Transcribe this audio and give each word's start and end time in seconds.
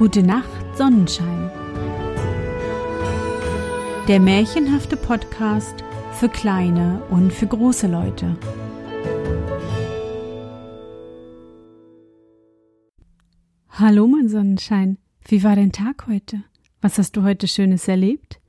Gute 0.00 0.22
Nacht, 0.22 0.48
Sonnenschein. 0.78 1.50
Der 4.08 4.18
märchenhafte 4.18 4.96
Podcast 4.96 5.84
für 6.12 6.30
kleine 6.30 7.02
und 7.10 7.30
für 7.34 7.46
große 7.46 7.86
Leute. 7.86 8.34
Hallo, 13.68 14.06
mein 14.06 14.30
Sonnenschein. 14.30 14.96
Wie 15.28 15.44
war 15.44 15.54
dein 15.54 15.70
Tag 15.70 16.06
heute? 16.06 16.44
Was 16.80 16.96
hast 16.96 17.18
du 17.18 17.22
heute 17.22 17.46
Schönes 17.46 17.86
erlebt? 17.86 18.40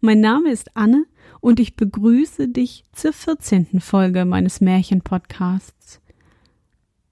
Mein 0.00 0.20
Name 0.20 0.52
ist 0.52 0.76
Anne 0.76 1.04
und 1.40 1.58
ich 1.58 1.74
begrüße 1.74 2.46
dich 2.46 2.84
zur 2.92 3.12
14. 3.12 3.80
Folge 3.80 4.24
meines 4.24 4.60
Märchenpodcasts. 4.60 6.00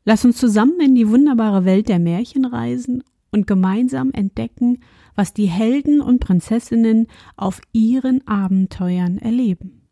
Lass 0.05 0.25
uns 0.25 0.37
zusammen 0.37 0.79
in 0.81 0.95
die 0.95 1.09
wunderbare 1.09 1.65
Welt 1.65 1.89
der 1.89 1.99
Märchen 1.99 2.45
reisen 2.45 3.03
und 3.35 3.49
gemeinsam 3.49 4.13
entdecken, 4.13 4.79
was 5.17 5.35
die 5.35 5.47
Helden 5.47 6.01
und 6.01 6.21
Prinzessinnen 6.21 7.09
auf 7.37 7.61
ihren 7.73 8.27
Abenteuern 8.29 9.19
erleben. 9.19 9.83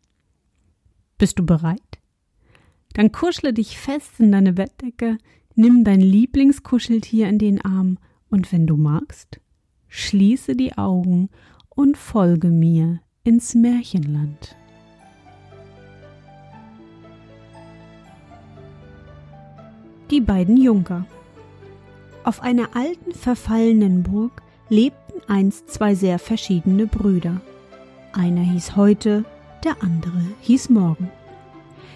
Bist 1.17 1.37
du 1.37 1.45
bereit? 1.45 1.99
Dann 2.93 3.11
kuschle 3.11 3.53
dich 3.53 3.77
fest 3.77 4.19
in 4.19 4.31
deine 4.31 4.53
Bettdecke, 4.53 5.17
nimm 5.55 5.83
dein 5.83 5.99
Lieblingskuscheltier 5.99 7.27
in 7.27 7.37
den 7.37 7.63
Arm 7.63 7.97
und 8.29 8.51
wenn 8.53 8.65
du 8.65 8.77
magst, 8.77 9.41
schließe 9.89 10.55
die 10.55 10.77
Augen 10.77 11.29
und 11.69 11.97
folge 11.97 12.47
mir 12.47 13.01
ins 13.25 13.55
Märchenland. 13.55 14.55
Die 20.11 20.21
beiden 20.21 20.55
Junker 20.55 21.05
auf 22.23 22.41
einer 22.41 22.75
alten, 22.75 23.13
verfallenen 23.13 24.03
Burg 24.03 24.41
lebten 24.69 25.21
einst 25.27 25.69
zwei 25.69 25.95
sehr 25.95 26.19
verschiedene 26.19 26.87
Brüder. 26.87 27.41
Einer 28.13 28.41
hieß 28.41 28.75
heute, 28.75 29.25
der 29.63 29.81
andere 29.81 30.21
hieß 30.41 30.69
Morgen. 30.69 31.09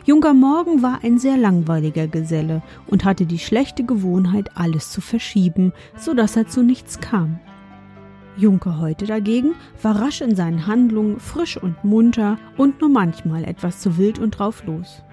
Junker 0.06 0.34
Morgen 0.34 0.82
war 0.82 1.00
ein 1.04 1.20
sehr 1.20 1.36
langweiliger 1.36 2.08
Geselle 2.08 2.62
und 2.88 3.04
hatte 3.04 3.26
die 3.26 3.40
schlechte 3.40 3.84
Gewohnheit, 3.84 4.52
alles 4.56 4.90
zu 4.90 5.02
verschieben, 5.02 5.74
so 5.98 6.14
dass 6.14 6.38
er 6.38 6.48
zu 6.48 6.64
nichts 6.64 7.02
kam. 7.02 7.40
Junker 8.38 8.80
heute 8.80 9.06
dagegen 9.06 9.56
war 9.82 10.00
rasch 10.00 10.22
in 10.22 10.36
seinen 10.36 10.68
Handlungen, 10.68 11.20
frisch 11.20 11.58
und 11.58 11.84
munter 11.84 12.38
und 12.56 12.80
nur 12.80 12.90
manchmal 12.90 13.44
etwas 13.44 13.80
zu 13.80 13.98
wild 13.98 14.20
und 14.20 14.32
drauf 14.32 14.64
los. 14.66 15.04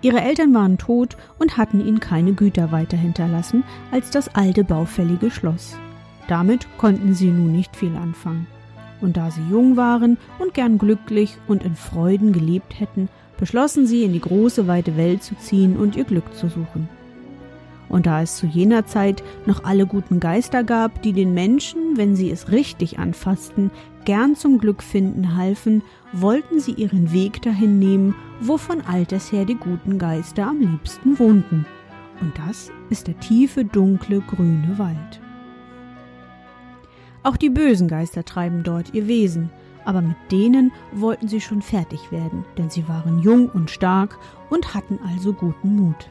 Ihre 0.00 0.20
Eltern 0.20 0.54
waren 0.54 0.78
tot 0.78 1.16
und 1.38 1.56
hatten 1.56 1.80
ihnen 1.80 2.00
keine 2.00 2.32
Güter 2.32 2.70
weiter 2.70 2.96
hinterlassen 2.96 3.64
als 3.90 4.10
das 4.10 4.34
alte 4.34 4.62
baufällige 4.62 5.30
Schloss. 5.30 5.76
Damit 6.28 6.68
konnten 6.78 7.14
sie 7.14 7.30
nun 7.30 7.52
nicht 7.52 7.74
viel 7.74 7.96
anfangen. 7.96 8.46
Und 9.00 9.16
da 9.16 9.30
sie 9.30 9.42
jung 9.50 9.76
waren 9.76 10.18
und 10.38 10.54
gern 10.54 10.78
glücklich 10.78 11.36
und 11.46 11.64
in 11.64 11.74
Freuden 11.74 12.32
gelebt 12.32 12.78
hätten, 12.78 13.08
beschlossen 13.38 13.86
sie, 13.86 14.04
in 14.04 14.12
die 14.12 14.20
große 14.20 14.66
weite 14.66 14.96
Welt 14.96 15.22
zu 15.22 15.36
ziehen 15.36 15.76
und 15.76 15.96
ihr 15.96 16.04
Glück 16.04 16.34
zu 16.34 16.48
suchen. 16.48 16.88
Und 17.88 18.06
da 18.06 18.22
es 18.22 18.36
zu 18.36 18.46
jener 18.46 18.86
Zeit 18.86 19.22
noch 19.46 19.64
alle 19.64 19.86
guten 19.86 20.20
Geister 20.20 20.62
gab, 20.62 21.02
die 21.02 21.12
den 21.12 21.32
Menschen, 21.32 21.96
wenn 21.96 22.16
sie 22.16 22.30
es 22.30 22.50
richtig 22.50 22.98
anfassten, 22.98 23.70
gern 24.04 24.36
zum 24.36 24.58
Glück 24.58 24.82
finden 24.82 25.36
halfen, 25.36 25.82
wollten 26.12 26.60
sie 26.60 26.72
ihren 26.72 27.12
Weg 27.12 27.42
dahin 27.42 27.78
nehmen, 27.78 28.14
wo 28.40 28.56
von 28.56 28.80
alters 28.82 29.32
her 29.32 29.44
die 29.44 29.54
guten 29.54 29.98
Geister 29.98 30.46
am 30.46 30.60
liebsten 30.60 31.18
wohnten. 31.18 31.66
Und 32.20 32.32
das 32.46 32.70
ist 32.90 33.06
der 33.06 33.18
tiefe, 33.20 33.64
dunkle, 33.64 34.20
grüne 34.20 34.78
Wald. 34.78 35.20
Auch 37.22 37.36
die 37.36 37.50
bösen 37.50 37.88
Geister 37.88 38.24
treiben 38.24 38.62
dort 38.62 38.94
ihr 38.94 39.06
Wesen, 39.06 39.50
aber 39.84 40.02
mit 40.02 40.16
denen 40.30 40.72
wollten 40.92 41.28
sie 41.28 41.40
schon 41.40 41.62
fertig 41.62 42.12
werden, 42.12 42.44
denn 42.56 42.70
sie 42.70 42.88
waren 42.88 43.20
jung 43.20 43.48
und 43.48 43.70
stark 43.70 44.18
und 44.50 44.74
hatten 44.74 44.98
also 45.06 45.32
guten 45.32 45.76
Mut. 45.76 46.08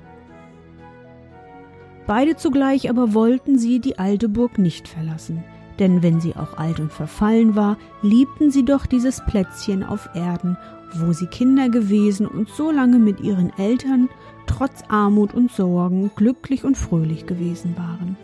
Beide 2.08 2.38
zugleich 2.38 2.90
aber 2.90 3.14
wollten 3.14 3.60
sie 3.60 3.80
die 3.80 4.00
alte 4.00 4.30
Burg 4.30 4.58
nicht 4.58 4.88
verlassen, 4.88 5.44
denn 5.78 6.02
wenn 6.02 6.22
sie 6.22 6.38
auch 6.38 6.58
alt 6.58 6.80
und 6.80 6.94
verfallen 6.94 7.56
war, 7.56 7.78
liebten 8.02 8.50
sie 8.50 8.64
doch 8.64 8.86
dieses 8.86 9.22
Plätzchen 9.26 9.84
auf 9.84 10.10
Erden, 10.16 10.58
wo 10.96 11.12
sie 11.12 11.28
Kinder 11.28 11.68
gewesen 11.68 12.26
und 12.26 12.48
so 12.48 12.72
lange 12.72 12.98
mit 12.98 13.20
ihren 13.20 13.52
Eltern, 13.58 14.08
trotz 14.46 14.84
Armut 14.88 15.34
und 15.34 15.52
Sorgen, 15.52 16.10
glücklich 16.16 16.64
und 16.64 16.78
fröhlich 16.78 17.26
gewesen 17.26 17.76
waren. 17.78 18.16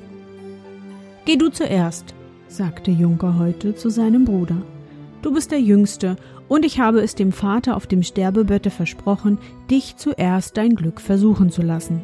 Geh 1.25 1.35
du 1.35 1.49
zuerst, 1.49 2.15
sagte 2.47 2.89
Junker 2.89 3.37
heute 3.37 3.75
zu 3.75 3.89
seinem 3.89 4.23
Bruder. 4.23 4.61
Du 5.21 5.33
bist 5.33 5.51
der 5.51 5.61
Jüngste, 5.61 6.15
und 6.47 6.65
ich 6.65 6.79
habe 6.79 7.01
es 7.01 7.15
dem 7.15 7.31
Vater 7.31 7.75
auf 7.75 7.87
dem 7.87 8.03
Sterbebette 8.03 8.69
versprochen, 8.69 9.39
dich 9.69 9.97
zuerst 9.97 10.55
dein 10.55 10.75
Glück 10.75 11.01
versuchen 11.01 11.49
zu 11.49 11.61
lassen. 11.61 12.01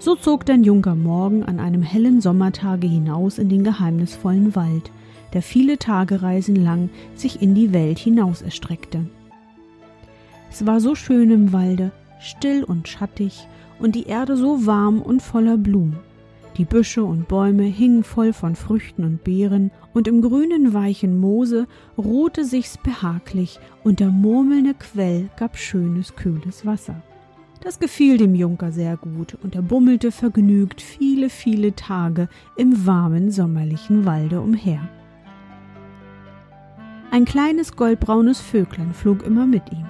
So 0.00 0.16
zog 0.16 0.46
dann 0.46 0.64
Junker 0.64 0.94
Morgen 0.94 1.44
an 1.44 1.60
einem 1.60 1.82
hellen 1.82 2.22
Sommertage 2.22 2.86
hinaus 2.86 3.36
in 3.36 3.50
den 3.50 3.64
geheimnisvollen 3.64 4.56
Wald, 4.56 4.90
der 5.34 5.42
viele 5.42 5.76
Tagereisen 5.76 6.56
lang 6.56 6.88
sich 7.14 7.42
in 7.42 7.54
die 7.54 7.74
Welt 7.74 7.98
hinaus 7.98 8.40
erstreckte. 8.40 9.04
Es 10.50 10.64
war 10.64 10.80
so 10.80 10.94
schön 10.94 11.30
im 11.30 11.52
Walde, 11.52 11.92
still 12.18 12.64
und 12.64 12.88
schattig, 12.88 13.46
und 13.78 13.94
die 13.94 14.06
Erde 14.06 14.38
so 14.38 14.64
warm 14.64 15.02
und 15.02 15.20
voller 15.20 15.58
Blumen. 15.58 15.98
Die 16.56 16.64
Büsche 16.64 17.04
und 17.04 17.28
Bäume 17.28 17.64
hingen 17.64 18.02
voll 18.02 18.32
von 18.32 18.56
Früchten 18.56 19.04
und 19.04 19.22
Beeren, 19.22 19.70
und 19.92 20.08
im 20.08 20.22
grünen 20.22 20.72
weichen 20.72 21.20
Moose 21.20 21.66
ruhte 21.98 22.46
sich's 22.46 22.78
behaglich, 22.78 23.60
und 23.84 24.00
der 24.00 24.08
murmelnde 24.08 24.72
Quell 24.72 25.28
gab 25.36 25.58
schönes, 25.58 26.16
kühles 26.16 26.64
Wasser. 26.64 27.02
Das 27.62 27.78
gefiel 27.78 28.16
dem 28.16 28.34
Junker 28.34 28.72
sehr 28.72 28.96
gut, 28.96 29.36
und 29.42 29.54
er 29.54 29.60
bummelte 29.60 30.12
vergnügt 30.12 30.80
viele, 30.80 31.28
viele 31.28 31.76
Tage 31.76 32.28
im 32.56 32.86
warmen 32.86 33.30
sommerlichen 33.30 34.06
Walde 34.06 34.40
umher. 34.40 34.88
Ein 37.10 37.26
kleines 37.26 37.76
goldbraunes 37.76 38.40
Vöglein 38.40 38.94
flog 38.94 39.24
immer 39.24 39.46
mit 39.46 39.70
ihm. 39.72 39.84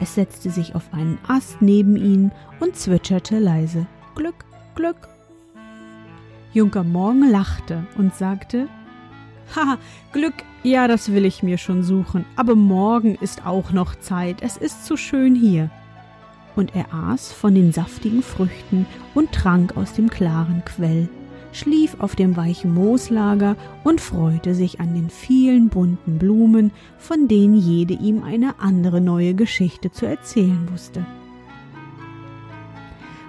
Es 0.00 0.16
setzte 0.16 0.50
sich 0.50 0.74
auf 0.74 0.92
einen 0.92 1.18
Ast 1.28 1.62
neben 1.62 1.96
ihn 1.96 2.32
und 2.58 2.74
zwitscherte 2.74 3.38
leise 3.38 3.86
Glück, 4.16 4.44
Glück. 4.74 5.08
Junker 6.52 6.82
Morgen 6.82 7.30
lachte 7.30 7.86
und 7.96 8.14
sagte 8.16 8.66
Haha, 9.54 9.78
Glück, 10.12 10.34
ja, 10.64 10.88
das 10.88 11.12
will 11.12 11.24
ich 11.24 11.42
mir 11.44 11.58
schon 11.58 11.84
suchen, 11.84 12.24
aber 12.34 12.56
morgen 12.56 13.14
ist 13.14 13.46
auch 13.46 13.70
noch 13.70 13.94
Zeit, 13.94 14.42
es 14.42 14.56
ist 14.56 14.86
zu 14.86 14.96
schön 14.96 15.36
hier 15.36 15.70
und 16.56 16.74
er 16.74 16.92
aß 16.92 17.32
von 17.32 17.54
den 17.54 17.72
saftigen 17.72 18.22
Früchten 18.22 18.86
und 19.14 19.32
trank 19.32 19.76
aus 19.76 19.92
dem 19.94 20.10
klaren 20.10 20.64
Quell, 20.64 21.08
schlief 21.52 21.96
auf 21.98 22.16
dem 22.16 22.36
weichen 22.36 22.74
Mooslager 22.74 23.56
und 23.84 24.00
freute 24.00 24.54
sich 24.54 24.80
an 24.80 24.94
den 24.94 25.10
vielen 25.10 25.68
bunten 25.68 26.18
Blumen, 26.18 26.70
von 26.98 27.28
denen 27.28 27.54
jede 27.54 27.94
ihm 27.94 28.22
eine 28.22 28.58
andere 28.58 29.00
neue 29.00 29.34
Geschichte 29.34 29.90
zu 29.90 30.06
erzählen 30.06 30.68
wusste. 30.72 31.04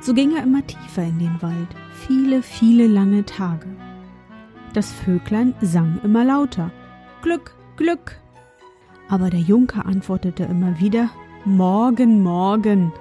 So 0.02 0.14
ging 0.14 0.36
er 0.36 0.44
immer 0.44 0.66
tiefer 0.66 1.04
in 1.04 1.20
den 1.20 1.42
Wald, 1.42 1.70
viele, 2.08 2.42
viele 2.42 2.88
lange 2.88 3.26
Tage. 3.26 3.68
Das 4.74 4.92
Vöglein 4.92 5.54
sang 5.62 6.00
immer 6.04 6.26
lauter 6.26 6.72
Glück, 7.22 7.56
Glück. 7.78 8.20
Aber 9.08 9.30
der 9.30 9.40
Junker 9.40 9.86
antwortete 9.86 10.44
immer 10.44 10.80
wieder 10.80 11.10
Morgen, 11.46 12.24
morgen 12.24 12.92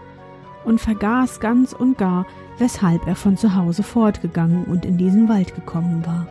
und 0.64 0.80
vergaß 0.80 1.40
ganz 1.40 1.72
und 1.72 1.98
gar, 1.98 2.26
weshalb 2.58 3.06
er 3.06 3.16
von 3.16 3.36
zu 3.36 3.54
Hause 3.54 3.82
fortgegangen 3.82 4.64
und 4.64 4.84
in 4.84 4.98
diesen 4.98 5.28
Wald 5.28 5.54
gekommen 5.54 6.04
war. 6.06 6.26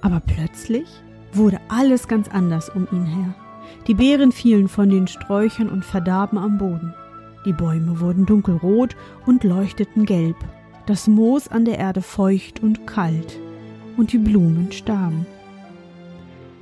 Aber 0.00 0.20
plötzlich 0.20 0.88
wurde 1.32 1.58
alles 1.68 2.08
ganz 2.08 2.28
anders 2.28 2.70
um 2.70 2.86
ihn 2.92 3.04
her. 3.04 3.34
Die 3.86 3.94
Beeren 3.94 4.32
fielen 4.32 4.68
von 4.68 4.90
den 4.90 5.06
Sträuchern 5.06 5.68
und 5.68 5.84
verdarben 5.84 6.38
am 6.38 6.58
Boden. 6.58 6.94
Die 7.44 7.52
Bäume 7.52 8.00
wurden 8.00 8.26
dunkelrot 8.26 8.96
und 9.26 9.44
leuchteten 9.44 10.04
gelb, 10.04 10.36
das 10.86 11.06
Moos 11.06 11.48
an 11.48 11.64
der 11.64 11.78
Erde 11.78 12.02
feucht 12.02 12.62
und 12.62 12.86
kalt, 12.86 13.38
und 13.96 14.12
die 14.12 14.18
Blumen 14.18 14.72
starben. 14.72 15.26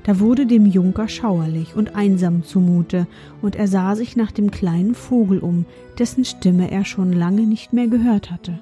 Da 0.06 0.20
wurde 0.20 0.47
dem 0.47 0.67
Junker 0.67 1.08
schauerlich 1.08 1.75
und 1.75 1.97
einsam 1.97 2.44
zumute, 2.44 3.08
und 3.43 3.56
er 3.56 3.67
sah 3.67 3.97
sich 3.97 4.14
nach 4.14 4.31
dem 4.31 4.53
kleinen 4.53 4.94
Vogel 4.94 5.41
um, 5.41 5.64
dessen 5.99 6.25
Stimme 6.25 6.70
er 6.70 6.85
schon 6.85 7.12
lange 7.12 7.43
nicht 7.43 7.73
mehr 7.73 7.88
gehört 7.88 8.31
hatte. 8.31 8.61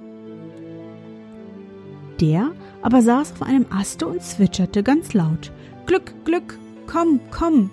Der 2.19 2.50
aber 2.81 3.02
saß 3.02 3.32
auf 3.32 3.43
einem 3.43 3.67
Aste 3.69 4.06
und 4.06 4.23
zwitscherte 4.23 4.82
ganz 4.82 5.12
laut 5.12 5.52
Glück, 5.85 6.14
Glück, 6.25 6.58
komm, 6.87 7.20
komm. 7.31 7.70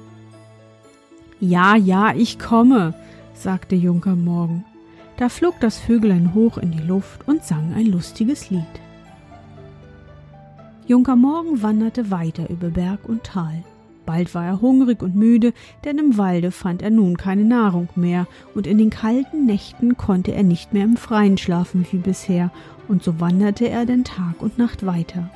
Ja, 1.39 1.77
ja, 1.77 2.13
ich 2.13 2.39
komme, 2.39 2.93
sagte 3.33 3.75
Junker 3.75 4.17
Morgen. 4.17 4.65
Da 5.15 5.29
flog 5.29 5.55
das 5.61 5.77
Vöglein 5.79 6.33
hoch 6.33 6.57
in 6.57 6.71
die 6.71 6.83
Luft 6.83 7.25
und 7.25 7.45
sang 7.45 7.73
ein 7.73 7.85
lustiges 7.85 8.49
Lied. 8.49 8.81
Junker 10.91 11.15
Morgen 11.15 11.63
wanderte 11.63 12.11
weiter 12.11 12.49
über 12.49 12.67
Berg 12.67 13.07
und 13.07 13.23
Tal. 13.23 13.63
Bald 14.05 14.35
war 14.35 14.45
er 14.45 14.59
hungrig 14.59 15.01
und 15.01 15.15
müde, 15.15 15.53
denn 15.85 15.97
im 15.97 16.17
Walde 16.17 16.51
fand 16.51 16.81
er 16.81 16.89
nun 16.89 17.15
keine 17.15 17.45
Nahrung 17.45 17.87
mehr, 17.95 18.27
und 18.55 18.67
in 18.67 18.77
den 18.77 18.89
kalten 18.89 19.45
Nächten 19.45 19.95
konnte 19.95 20.33
er 20.33 20.43
nicht 20.43 20.73
mehr 20.73 20.83
im 20.83 20.97
Freien 20.97 21.37
schlafen 21.37 21.85
wie 21.91 21.99
bisher, 21.99 22.51
und 22.89 23.03
so 23.03 23.21
wanderte 23.21 23.69
er 23.69 23.85
denn 23.85 24.03
Tag 24.03 24.41
und 24.41 24.57
Nacht 24.57 24.85
weiter. 24.85 25.29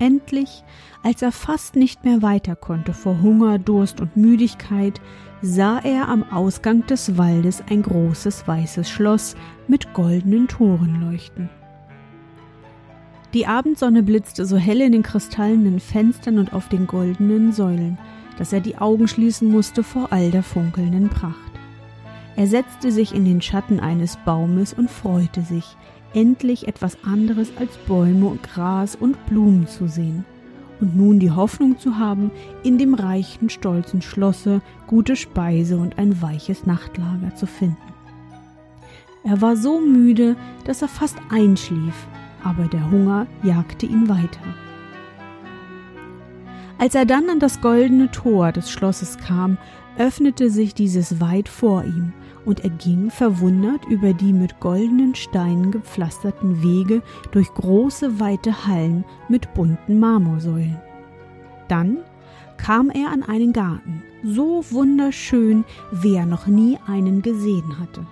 Endlich, 0.00 0.64
als 1.04 1.22
er 1.22 1.30
fast 1.30 1.76
nicht 1.76 2.04
mehr 2.04 2.20
weiter 2.20 2.56
konnte 2.56 2.94
vor 2.94 3.22
Hunger, 3.22 3.60
Durst 3.60 4.00
und 4.00 4.16
Müdigkeit, 4.16 5.00
sah 5.40 5.78
er 5.78 6.08
am 6.08 6.24
Ausgang 6.32 6.84
des 6.88 7.16
Waldes 7.16 7.62
ein 7.70 7.82
großes 7.82 8.48
weißes 8.48 8.90
Schloss 8.90 9.36
mit 9.68 9.94
goldenen 9.94 10.48
Toren 10.48 11.00
leuchten. 11.00 11.48
Die 13.34 13.48
Abendsonne 13.48 14.04
blitzte 14.04 14.46
so 14.46 14.56
hell 14.56 14.80
in 14.80 14.92
den 14.92 15.02
kristallenen 15.02 15.80
Fenstern 15.80 16.38
und 16.38 16.52
auf 16.52 16.68
den 16.68 16.86
goldenen 16.86 17.52
Säulen, 17.52 17.98
dass 18.38 18.52
er 18.52 18.60
die 18.60 18.78
Augen 18.78 19.08
schließen 19.08 19.50
musste 19.50 19.82
vor 19.82 20.12
all 20.12 20.30
der 20.30 20.44
funkelnden 20.44 21.08
Pracht. 21.08 21.34
Er 22.36 22.46
setzte 22.46 22.92
sich 22.92 23.12
in 23.12 23.24
den 23.24 23.42
Schatten 23.42 23.80
eines 23.80 24.16
Baumes 24.24 24.72
und 24.72 24.88
freute 24.88 25.42
sich, 25.42 25.76
endlich 26.14 26.68
etwas 26.68 26.96
anderes 27.02 27.50
als 27.58 27.76
Bäume 27.88 28.38
Gras 28.40 28.94
und 28.94 29.26
Blumen 29.26 29.66
zu 29.66 29.88
sehen 29.88 30.24
und 30.80 30.96
nun 30.96 31.18
die 31.18 31.32
Hoffnung 31.32 31.76
zu 31.76 31.98
haben, 31.98 32.30
in 32.62 32.78
dem 32.78 32.94
reichen, 32.94 33.50
stolzen 33.50 34.00
Schlosse 34.00 34.62
gute 34.86 35.16
Speise 35.16 35.76
und 35.76 35.98
ein 35.98 36.22
weiches 36.22 36.66
Nachtlager 36.66 37.34
zu 37.34 37.46
finden. 37.46 37.76
Er 39.24 39.40
war 39.40 39.56
so 39.56 39.80
müde, 39.80 40.36
dass 40.66 40.82
er 40.82 40.88
fast 40.88 41.16
einschlief, 41.30 41.94
aber 42.44 42.64
der 42.64 42.90
Hunger 42.90 43.26
jagte 43.42 43.86
ihn 43.86 44.08
weiter. 44.08 44.40
Als 46.78 46.94
er 46.94 47.06
dann 47.06 47.30
an 47.30 47.40
das 47.40 47.60
goldene 47.60 48.10
Tor 48.10 48.52
des 48.52 48.70
Schlosses 48.70 49.16
kam, 49.18 49.58
öffnete 49.96 50.50
sich 50.50 50.74
dieses 50.74 51.20
weit 51.20 51.48
vor 51.48 51.84
ihm, 51.84 52.12
und 52.44 52.60
er 52.60 52.70
ging 52.70 53.10
verwundert 53.10 53.86
über 53.86 54.12
die 54.12 54.32
mit 54.32 54.60
goldenen 54.60 55.14
Steinen 55.14 55.70
gepflasterten 55.70 56.62
Wege 56.62 57.02
durch 57.30 57.52
große 57.54 58.20
weite 58.20 58.66
Hallen 58.66 59.04
mit 59.28 59.54
bunten 59.54 59.98
Marmorsäulen. 59.98 60.76
Dann 61.68 61.98
kam 62.58 62.90
er 62.90 63.10
an 63.10 63.22
einen 63.22 63.52
Garten, 63.52 64.02
so 64.22 64.62
wunderschön, 64.70 65.64
wie 65.90 66.16
er 66.16 66.26
noch 66.26 66.46
nie 66.46 66.78
einen 66.86 67.22
gesehen 67.22 67.78
hatte. 67.78 68.04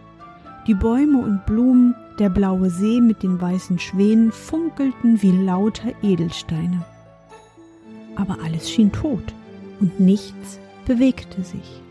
Die 0.69 0.75
Bäume 0.75 1.19
und 1.19 1.45
Blumen, 1.45 1.97
der 2.21 2.31
blaue 2.31 2.71
See 2.71 3.01
mit 3.01 3.25
den 3.25 3.41
weißen 3.41 3.81
Schwänen 3.81 4.31
funkelten 4.31 5.21
wie 5.21 5.33
lauter 5.33 5.91
Edelsteine. 6.03 6.85
Aber 8.15 8.39
alles 8.45 8.71
schien 8.71 8.93
tot 8.93 9.35
und 9.81 9.99
nichts 9.99 10.61
bewegte 10.87 11.43
sich. 11.43 11.83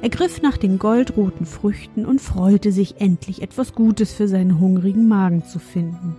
Er 0.00 0.10
griff 0.10 0.42
nach 0.42 0.58
den 0.58 0.78
goldroten 0.78 1.44
Früchten 1.44 2.06
und 2.06 2.20
freute 2.20 2.70
sich 2.70 3.00
endlich 3.00 3.42
etwas 3.42 3.74
Gutes 3.74 4.12
für 4.12 4.28
seinen 4.28 4.60
hungrigen 4.60 5.08
Magen 5.08 5.44
zu 5.44 5.58
finden. 5.58 6.14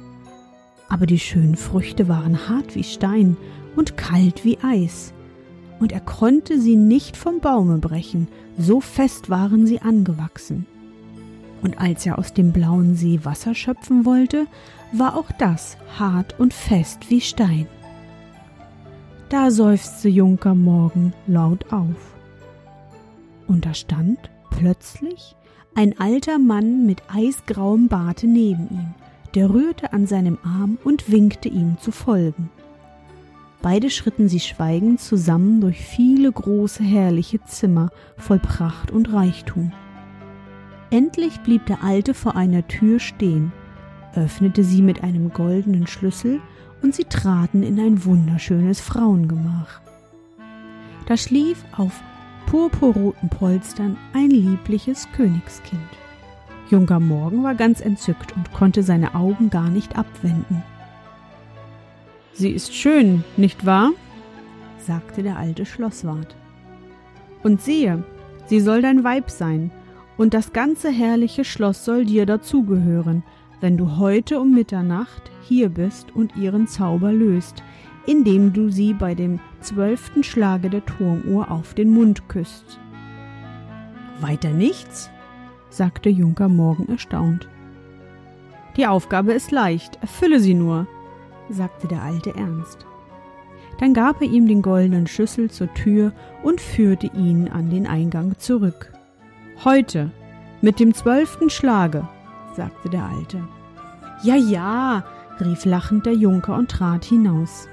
Aber 0.89 1.05
die 1.05 1.19
schönen 1.19 1.55
Früchte 1.55 2.09
waren 2.09 2.49
hart 2.49 2.75
wie 2.75 2.83
Stein 2.83 3.37
und 3.77 3.95
kalt 3.95 4.43
wie 4.43 4.57
Eis, 4.61 5.13
und 5.79 5.93
er 5.93 6.01
konnte 6.01 6.59
sie 6.59 6.75
nicht 6.75 7.15
vom 7.15 7.39
Baume 7.39 7.77
brechen, 7.77 8.27
so 8.57 8.81
fest 8.81 9.29
waren 9.29 9.65
sie 9.65 9.81
angewachsen 9.81 10.65
und 11.63 11.79
als 11.79 12.05
er 12.05 12.19
aus 12.19 12.33
dem 12.33 12.51
blauen 12.51 12.95
See 12.95 13.21
Wasser 13.23 13.55
schöpfen 13.55 14.05
wollte, 14.05 14.47
war 14.91 15.17
auch 15.17 15.31
das 15.39 15.77
hart 15.97 16.39
und 16.39 16.53
fest 16.53 17.09
wie 17.09 17.21
Stein. 17.21 17.67
Da 19.29 19.49
seufzte 19.49 20.09
Junker 20.09 20.53
Morgen 20.53 21.13
laut 21.25 21.71
auf. 21.71 22.13
Und 23.47 23.65
da 23.65 23.73
stand 23.73 24.19
plötzlich 24.51 25.35
ein 25.73 25.99
alter 25.99 26.37
Mann 26.37 26.85
mit 26.85 27.01
eisgrauem 27.07 27.87
Barte 27.87 28.27
neben 28.27 28.69
ihm, 28.69 28.93
der 29.33 29.49
rührte 29.49 29.93
an 29.93 30.05
seinem 30.05 30.37
Arm 30.43 30.77
und 30.83 31.11
winkte 31.11 31.49
ihm 31.49 31.77
zu 31.79 31.91
folgen. 31.91 32.49
Beide 33.63 33.89
schritten 33.89 34.27
sie 34.27 34.41
schweigend 34.41 34.99
zusammen 34.99 35.61
durch 35.61 35.79
viele 35.79 36.31
große 36.31 36.83
herrliche 36.83 37.41
Zimmer 37.45 37.89
voll 38.17 38.39
Pracht 38.39 38.91
und 38.91 39.11
Reichtum. 39.13 39.71
Endlich 40.93 41.39
blieb 41.39 41.65
der 41.65 41.83
Alte 41.83 42.13
vor 42.13 42.35
einer 42.35 42.67
Tür 42.67 42.99
stehen, 42.99 43.51
öffnete 44.13 44.63
sie 44.63 44.83
mit 44.83 45.03
einem 45.03 45.33
goldenen 45.33 45.87
Schlüssel 45.87 46.39
und 46.83 46.93
sie 46.93 47.05
traten 47.05 47.63
in 47.63 47.79
ein 47.79 48.05
wunderschönes 48.05 48.79
Frauengemach. 48.79 49.81
Da 51.07 51.17
schlief 51.17 51.65
auf 51.75 51.99
purpurroten 52.45 53.27
Polstern 53.29 53.97
ein 54.13 54.29
liebliches 54.29 55.07
Königskind. 55.15 55.81
Junker 56.69 56.99
Morgen 56.99 57.41
war 57.41 57.55
ganz 57.55 57.81
entzückt 57.81 58.35
und 58.35 58.53
konnte 58.53 58.83
seine 58.83 59.15
Augen 59.15 59.49
gar 59.49 59.69
nicht 59.69 59.97
abwenden. 59.97 60.61
Sie 62.33 62.51
ist 62.51 62.75
schön, 62.75 63.23
nicht 63.35 63.65
wahr? 63.65 63.89
sagte 64.77 65.23
der 65.23 65.37
alte 65.39 65.65
Schlosswart. 65.65 66.35
Und 67.41 67.63
siehe, 67.63 68.03
sie 68.45 68.59
soll 68.59 68.83
dein 68.83 69.03
Weib 69.03 69.31
sein, 69.31 69.71
und 70.17 70.33
das 70.33 70.53
ganze 70.53 70.91
herrliche 70.91 71.43
Schloss 71.43 71.85
soll 71.85 72.05
dir 72.05 72.25
dazugehören, 72.25 73.23
wenn 73.61 73.77
du 73.77 73.97
heute 73.97 74.39
um 74.39 74.53
Mitternacht 74.53 75.31
hier 75.41 75.69
bist 75.69 76.15
und 76.15 76.35
ihren 76.35 76.67
Zauber 76.67 77.11
löst, 77.11 77.63
indem 78.05 78.53
du 78.53 78.69
sie 78.69 78.93
bei 78.93 79.15
dem 79.15 79.39
zwölften 79.61 80.23
Schlage 80.23 80.69
der 80.69 80.85
Turmuhr 80.85 81.49
auf 81.49 81.73
den 81.73 81.89
Mund 81.89 82.27
küsst. 82.27 82.79
Weiter 84.19 84.51
nichts? 84.51 85.09
sagte 85.69 86.09
Junker 86.09 86.49
Morgen 86.49 86.87
erstaunt. 86.89 87.47
Die 88.77 88.85
Aufgabe 88.85 89.33
ist 89.33 89.51
leicht, 89.51 89.97
erfülle 90.01 90.39
sie 90.39 90.53
nur, 90.53 90.87
sagte 91.49 91.87
der 91.87 92.01
Alte 92.01 92.35
ernst. 92.35 92.85
Dann 93.79 93.93
gab 93.93 94.21
er 94.21 94.27
ihm 94.27 94.47
den 94.47 94.61
goldenen 94.61 95.07
Schlüssel 95.07 95.49
zur 95.49 95.73
Tür 95.73 96.13
und 96.43 96.61
führte 96.61 97.07
ihn 97.07 97.47
an 97.47 97.69
den 97.69 97.87
Eingang 97.87 98.37
zurück. 98.37 98.92
Heute, 99.63 100.11
mit 100.61 100.79
dem 100.79 100.93
zwölften 100.93 101.49
Schlage, 101.49 102.07
sagte 102.55 102.89
der 102.89 103.05
Alte. 103.05 103.47
Ja, 104.23 104.35
ja, 104.35 105.03
rief 105.39 105.65
lachend 105.65 106.05
der 106.05 106.13
Junker 106.13 106.55
und 106.57 106.69
trat 106.69 107.05
hinaus. 107.05 107.67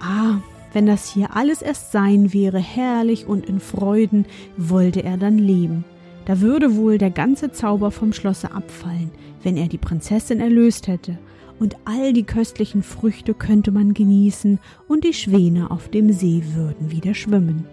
Ah, 0.00 0.38
wenn 0.72 0.86
das 0.86 1.12
hier 1.12 1.36
alles 1.36 1.62
erst 1.62 1.92
sein 1.92 2.32
wäre, 2.32 2.58
herrlich 2.58 3.26
und 3.26 3.46
in 3.46 3.60
Freuden, 3.60 4.26
wollte 4.56 5.04
er 5.04 5.16
dann 5.16 5.38
leben. 5.38 5.84
Da 6.24 6.40
würde 6.40 6.76
wohl 6.76 6.98
der 6.98 7.10
ganze 7.10 7.52
Zauber 7.52 7.90
vom 7.90 8.12
Schlosse 8.12 8.52
abfallen, 8.52 9.10
wenn 9.42 9.56
er 9.56 9.68
die 9.68 9.78
Prinzessin 9.78 10.40
erlöst 10.40 10.88
hätte, 10.88 11.18
und 11.60 11.76
all 11.84 12.12
die 12.12 12.24
köstlichen 12.24 12.82
Früchte 12.82 13.34
könnte 13.34 13.70
man 13.70 13.94
genießen, 13.94 14.58
und 14.88 15.04
die 15.04 15.12
Schwäne 15.14 15.70
auf 15.70 15.88
dem 15.88 16.12
See 16.12 16.42
würden 16.54 16.90
wieder 16.90 17.14
schwimmen. 17.14 17.66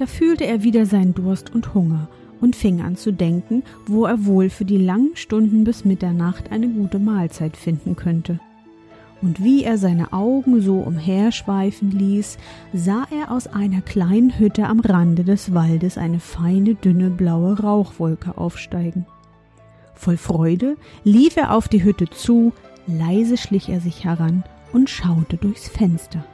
Da 0.00 0.06
fühlte 0.06 0.46
er 0.46 0.62
wieder 0.62 0.86
seinen 0.86 1.12
Durst 1.12 1.54
und 1.54 1.74
Hunger 1.74 2.08
und 2.40 2.56
fing 2.56 2.80
an 2.80 2.96
zu 2.96 3.12
denken, 3.12 3.62
wo 3.86 4.06
er 4.06 4.24
wohl 4.24 4.48
für 4.48 4.64
die 4.64 4.78
langen 4.78 5.10
Stunden 5.14 5.62
bis 5.62 5.84
Mitternacht 5.84 6.50
eine 6.50 6.70
gute 6.70 6.98
Mahlzeit 6.98 7.54
finden 7.54 7.96
könnte. 7.96 8.40
Und 9.20 9.44
wie 9.44 9.62
er 9.62 9.76
seine 9.76 10.14
Augen 10.14 10.62
so 10.62 10.78
umherschweifen 10.78 11.90
ließ, 11.90 12.38
sah 12.72 13.06
er 13.10 13.30
aus 13.30 13.46
einer 13.46 13.82
kleinen 13.82 14.38
Hütte 14.38 14.68
am 14.68 14.80
Rande 14.80 15.22
des 15.22 15.52
Waldes 15.52 15.98
eine 15.98 16.18
feine, 16.18 16.76
dünne, 16.76 17.10
blaue 17.10 17.60
Rauchwolke 17.60 18.38
aufsteigen. 18.38 19.04
Voll 19.92 20.16
Freude 20.16 20.78
lief 21.04 21.36
er 21.36 21.54
auf 21.54 21.68
die 21.68 21.84
Hütte 21.84 22.08
zu, 22.08 22.54
leise 22.86 23.36
schlich 23.36 23.68
er 23.68 23.82
sich 23.82 24.02
heran 24.02 24.44
und 24.72 24.88
schaute 24.88 25.36
durchs 25.36 25.68
Fenster. 25.68 26.24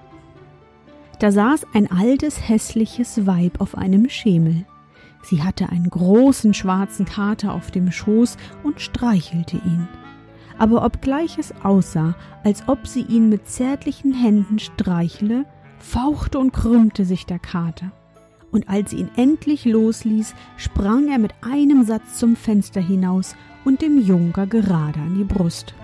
Da 1.19 1.33
saß 1.33 1.67
ein 1.73 1.91
altes, 1.91 2.49
hässliches 2.49 3.27
Weib 3.27 3.61
auf 3.61 3.77
einem 3.77 4.09
Schemel. 4.11 4.67
Sie 5.23 5.43
hatte 5.43 5.71
einen 5.71 5.89
großen 5.89 6.55
schwarzen 6.55 7.07
Kater 7.07 7.55
auf 7.55 7.71
dem 7.71 7.91
Schoß 7.91 8.37
und 8.63 8.81
streichelte 8.81 9.57
ihn. 9.57 9.89
Aber 10.59 10.85
obgleich 10.85 11.39
es 11.39 11.55
aussah, 11.63 12.15
als 12.45 12.69
ob 12.69 12.87
sie 12.87 13.03
ihn 13.03 13.29
mit 13.29 13.49
zärtlichen 13.49 14.13
Händen 14.13 14.59
streichle, 14.59 15.45
fauchte 15.79 16.39
und 16.39 16.53
krümmte 16.53 17.05
sich 17.05 17.27
der 17.27 17.39
Kater. 17.39 17.93
Und 18.53 18.69
als 18.69 18.91
sie 18.91 18.99
ihn 18.99 19.11
endlich 19.17 19.65
losließ, 19.65 20.35
sprang 20.57 21.09
er 21.09 21.19
mit 21.19 21.35
einem 21.43 21.85
Satz 21.85 22.19
zum 22.19 22.37
Fenster 22.37 22.81
hinaus 22.81 23.37
und 23.65 23.83
dem 23.83 23.99
Junker 23.99 24.47
gerade 24.47 25.01
an 25.01 25.17
die 25.17 25.25
Brust. 25.25 25.75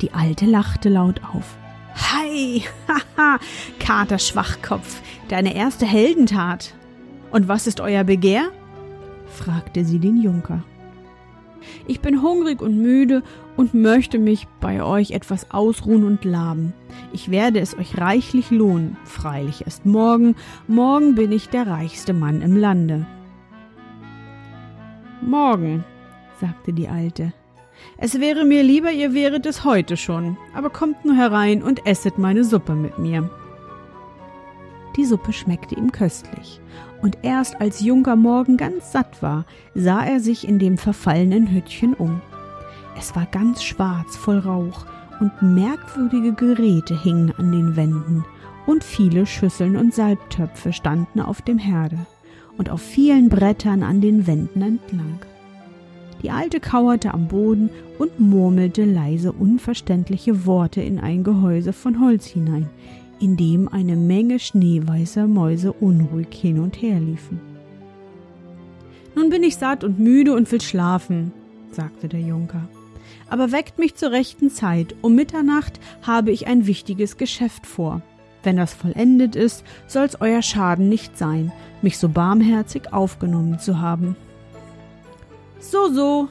Die 0.00 0.12
Alte 0.12 0.46
lachte 0.46 0.88
laut 0.88 1.20
auf. 1.24 1.56
Hi, 1.96 2.62
haha, 2.86 3.38
Kater 3.78 4.18
Schwachkopf, 4.18 5.00
deine 5.28 5.54
erste 5.54 5.86
Heldentat. 5.86 6.74
Und 7.30 7.48
was 7.48 7.66
ist 7.66 7.80
euer 7.80 8.04
Begehr? 8.04 8.50
fragte 9.26 9.84
sie 9.84 9.98
den 9.98 10.20
Junker. 10.20 10.62
Ich 11.86 12.00
bin 12.00 12.22
hungrig 12.22 12.60
und 12.60 12.76
müde 12.80 13.22
und 13.56 13.74
möchte 13.74 14.18
mich 14.18 14.46
bei 14.60 14.82
euch 14.82 15.12
etwas 15.12 15.50
ausruhen 15.50 16.04
und 16.04 16.24
laben. 16.24 16.74
Ich 17.12 17.30
werde 17.30 17.60
es 17.60 17.76
euch 17.76 17.98
reichlich 17.98 18.50
lohnen. 18.50 18.96
Freilich 19.04 19.64
erst 19.64 19.86
morgen. 19.86 20.36
Morgen 20.68 21.14
bin 21.14 21.32
ich 21.32 21.48
der 21.48 21.66
reichste 21.66 22.12
Mann 22.12 22.42
im 22.42 22.56
Lande. 22.56 23.06
Morgen, 25.22 25.84
sagte 26.40 26.72
die 26.72 26.88
Alte. 26.88 27.32
Es 27.98 28.20
wäre 28.20 28.44
mir 28.44 28.62
lieber, 28.62 28.90
ihr 28.90 29.14
wäret 29.14 29.46
es 29.46 29.64
heute 29.64 29.96
schon, 29.96 30.36
aber 30.54 30.70
kommt 30.70 31.04
nur 31.04 31.16
herein 31.16 31.62
und 31.62 31.86
esset 31.86 32.18
meine 32.18 32.44
Suppe 32.44 32.74
mit 32.74 32.98
mir. 32.98 33.30
Die 34.96 35.04
Suppe 35.04 35.32
schmeckte 35.32 35.74
ihm 35.74 35.92
köstlich, 35.92 36.60
und 37.02 37.18
erst 37.22 37.60
als 37.60 37.80
Junker 37.80 38.16
Morgen 38.16 38.56
ganz 38.56 38.92
satt 38.92 39.22
war, 39.22 39.44
sah 39.74 40.04
er 40.04 40.20
sich 40.20 40.48
in 40.48 40.58
dem 40.58 40.78
verfallenen 40.78 41.50
Hüttchen 41.50 41.94
um. 41.94 42.20
Es 42.98 43.14
war 43.14 43.26
ganz 43.26 43.62
schwarz 43.62 44.16
voll 44.16 44.38
Rauch, 44.38 44.86
und 45.20 45.40
merkwürdige 45.40 46.32
Geräte 46.34 47.00
hingen 47.00 47.32
an 47.38 47.52
den 47.52 47.76
Wänden, 47.76 48.24
und 48.66 48.84
viele 48.84 49.26
Schüsseln 49.26 49.76
und 49.76 49.94
Salbtöpfe 49.94 50.72
standen 50.72 51.20
auf 51.20 51.40
dem 51.40 51.58
Herde 51.58 51.98
und 52.58 52.70
auf 52.70 52.82
vielen 52.82 53.28
Brettern 53.28 53.82
an 53.82 54.00
den 54.00 54.26
Wänden 54.26 54.62
entlang. 54.62 55.20
Die 56.26 56.32
Alte 56.32 56.58
kauerte 56.58 57.14
am 57.14 57.28
Boden 57.28 57.70
und 58.00 58.18
murmelte 58.18 58.84
leise 58.84 59.30
unverständliche 59.30 60.44
Worte 60.44 60.80
in 60.80 60.98
ein 60.98 61.22
Gehäuse 61.22 61.72
von 61.72 62.00
Holz 62.00 62.26
hinein, 62.26 62.68
in 63.20 63.36
dem 63.36 63.68
eine 63.68 63.94
Menge 63.94 64.40
schneeweißer 64.40 65.28
Mäuse 65.28 65.72
unruhig 65.72 66.26
hin 66.32 66.58
und 66.58 66.82
her 66.82 66.98
liefen. 66.98 67.40
Nun 69.14 69.30
bin 69.30 69.44
ich 69.44 69.54
satt 69.54 69.84
und 69.84 70.00
müde 70.00 70.34
und 70.34 70.50
will 70.50 70.60
schlafen, 70.60 71.30
sagte 71.70 72.08
der 72.08 72.22
Junker. 72.22 72.68
Aber 73.30 73.52
weckt 73.52 73.78
mich 73.78 73.94
zur 73.94 74.10
rechten 74.10 74.50
Zeit. 74.50 74.96
Um 75.02 75.14
Mitternacht 75.14 75.78
habe 76.02 76.32
ich 76.32 76.48
ein 76.48 76.66
wichtiges 76.66 77.18
Geschäft 77.18 77.68
vor. 77.68 78.02
Wenn 78.42 78.56
das 78.56 78.74
vollendet 78.74 79.36
ist, 79.36 79.62
soll's 79.86 80.20
euer 80.20 80.42
Schaden 80.42 80.88
nicht 80.88 81.16
sein, 81.16 81.52
mich 81.82 81.98
so 81.98 82.08
barmherzig 82.08 82.92
aufgenommen 82.92 83.60
zu 83.60 83.80
haben. 83.80 84.16
So, 85.58 85.92
so. 85.92 86.28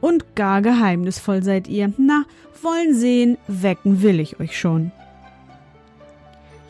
Und 0.00 0.36
gar 0.36 0.62
geheimnisvoll 0.62 1.42
seid 1.42 1.68
ihr. 1.68 1.92
Na, 1.98 2.24
wollen 2.62 2.94
sehen, 2.94 3.38
wecken 3.48 4.02
will 4.02 4.20
ich 4.20 4.40
euch 4.40 4.58
schon. 4.58 4.92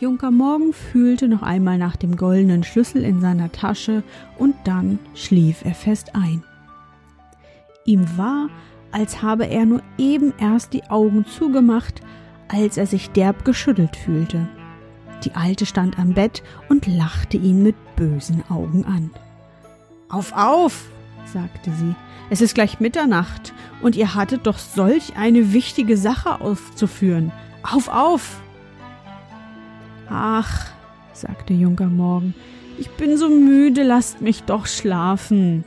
Junker 0.00 0.30
Morgen 0.30 0.72
fühlte 0.72 1.26
noch 1.26 1.42
einmal 1.42 1.76
nach 1.76 1.96
dem 1.96 2.16
goldenen 2.16 2.62
Schlüssel 2.62 3.02
in 3.02 3.20
seiner 3.20 3.50
Tasche 3.50 4.04
und 4.38 4.54
dann 4.64 5.00
schlief 5.14 5.64
er 5.64 5.74
fest 5.74 6.14
ein. 6.14 6.44
Ihm 7.84 8.06
war, 8.16 8.48
als 8.92 9.22
habe 9.22 9.48
er 9.48 9.66
nur 9.66 9.82
eben 9.98 10.32
erst 10.38 10.72
die 10.72 10.84
Augen 10.84 11.26
zugemacht, 11.26 12.00
als 12.46 12.76
er 12.76 12.86
sich 12.86 13.10
derb 13.10 13.44
geschüttelt 13.44 13.96
fühlte. 13.96 14.48
Die 15.24 15.34
Alte 15.34 15.66
stand 15.66 15.98
am 15.98 16.14
Bett 16.14 16.44
und 16.68 16.86
lachte 16.86 17.36
ihn 17.36 17.62
mit 17.62 17.74
bösen 17.96 18.44
Augen 18.48 18.84
an. 18.84 19.10
Auf, 20.08 20.32
auf, 20.32 20.84
sagte 21.32 21.70
sie, 21.72 21.94
es 22.30 22.40
ist 22.40 22.54
gleich 22.54 22.80
Mitternacht, 22.80 23.52
und 23.80 23.96
ihr 23.96 24.14
hattet 24.14 24.46
doch 24.46 24.58
solch 24.58 25.16
eine 25.16 25.52
wichtige 25.52 25.96
Sache 25.96 26.40
aufzuführen. 26.40 27.32
Auf, 27.62 27.88
auf. 27.88 28.40
Ach, 30.08 30.66
sagte 31.12 31.54
Junker 31.54 31.86
Morgen, 31.86 32.34
ich 32.78 32.90
bin 32.90 33.16
so 33.16 33.28
müde, 33.28 33.82
lasst 33.82 34.20
mich 34.20 34.42
doch 34.44 34.66
schlafen. 34.66 35.64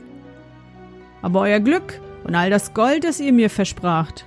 Aber 1.21 1.41
euer 1.41 1.59
Glück 1.59 1.99
und 2.23 2.35
all 2.35 2.49
das 2.49 2.73
Gold, 2.73 3.03
das 3.03 3.19
ihr 3.19 3.33
mir 3.33 3.49
verspracht. 3.49 4.25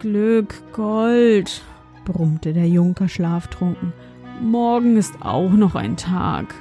Glück, 0.00 0.54
Gold, 0.72 1.62
brummte 2.04 2.52
der 2.52 2.68
Junker 2.68 3.08
schlaftrunken. 3.08 3.92
Morgen 4.40 4.96
ist 4.96 5.14
auch 5.20 5.52
noch 5.52 5.74
ein 5.74 5.96
Tag. 5.96 6.54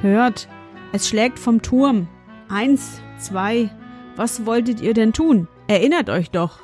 Hört, 0.00 0.48
es 0.92 1.08
schlägt 1.08 1.38
vom 1.38 1.62
Turm. 1.62 2.08
Eins, 2.48 3.00
zwei. 3.18 3.70
Was 4.16 4.46
wolltet 4.46 4.80
ihr 4.80 4.94
denn 4.94 5.12
tun? 5.12 5.48
Erinnert 5.68 6.08
euch 6.10 6.30
doch. 6.30 6.60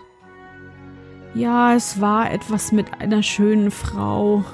Ja, 1.34 1.74
es 1.74 2.00
war 2.00 2.30
etwas 2.30 2.72
mit 2.72 2.86
einer 3.00 3.22
schönen 3.22 3.70
Frau. 3.70 4.44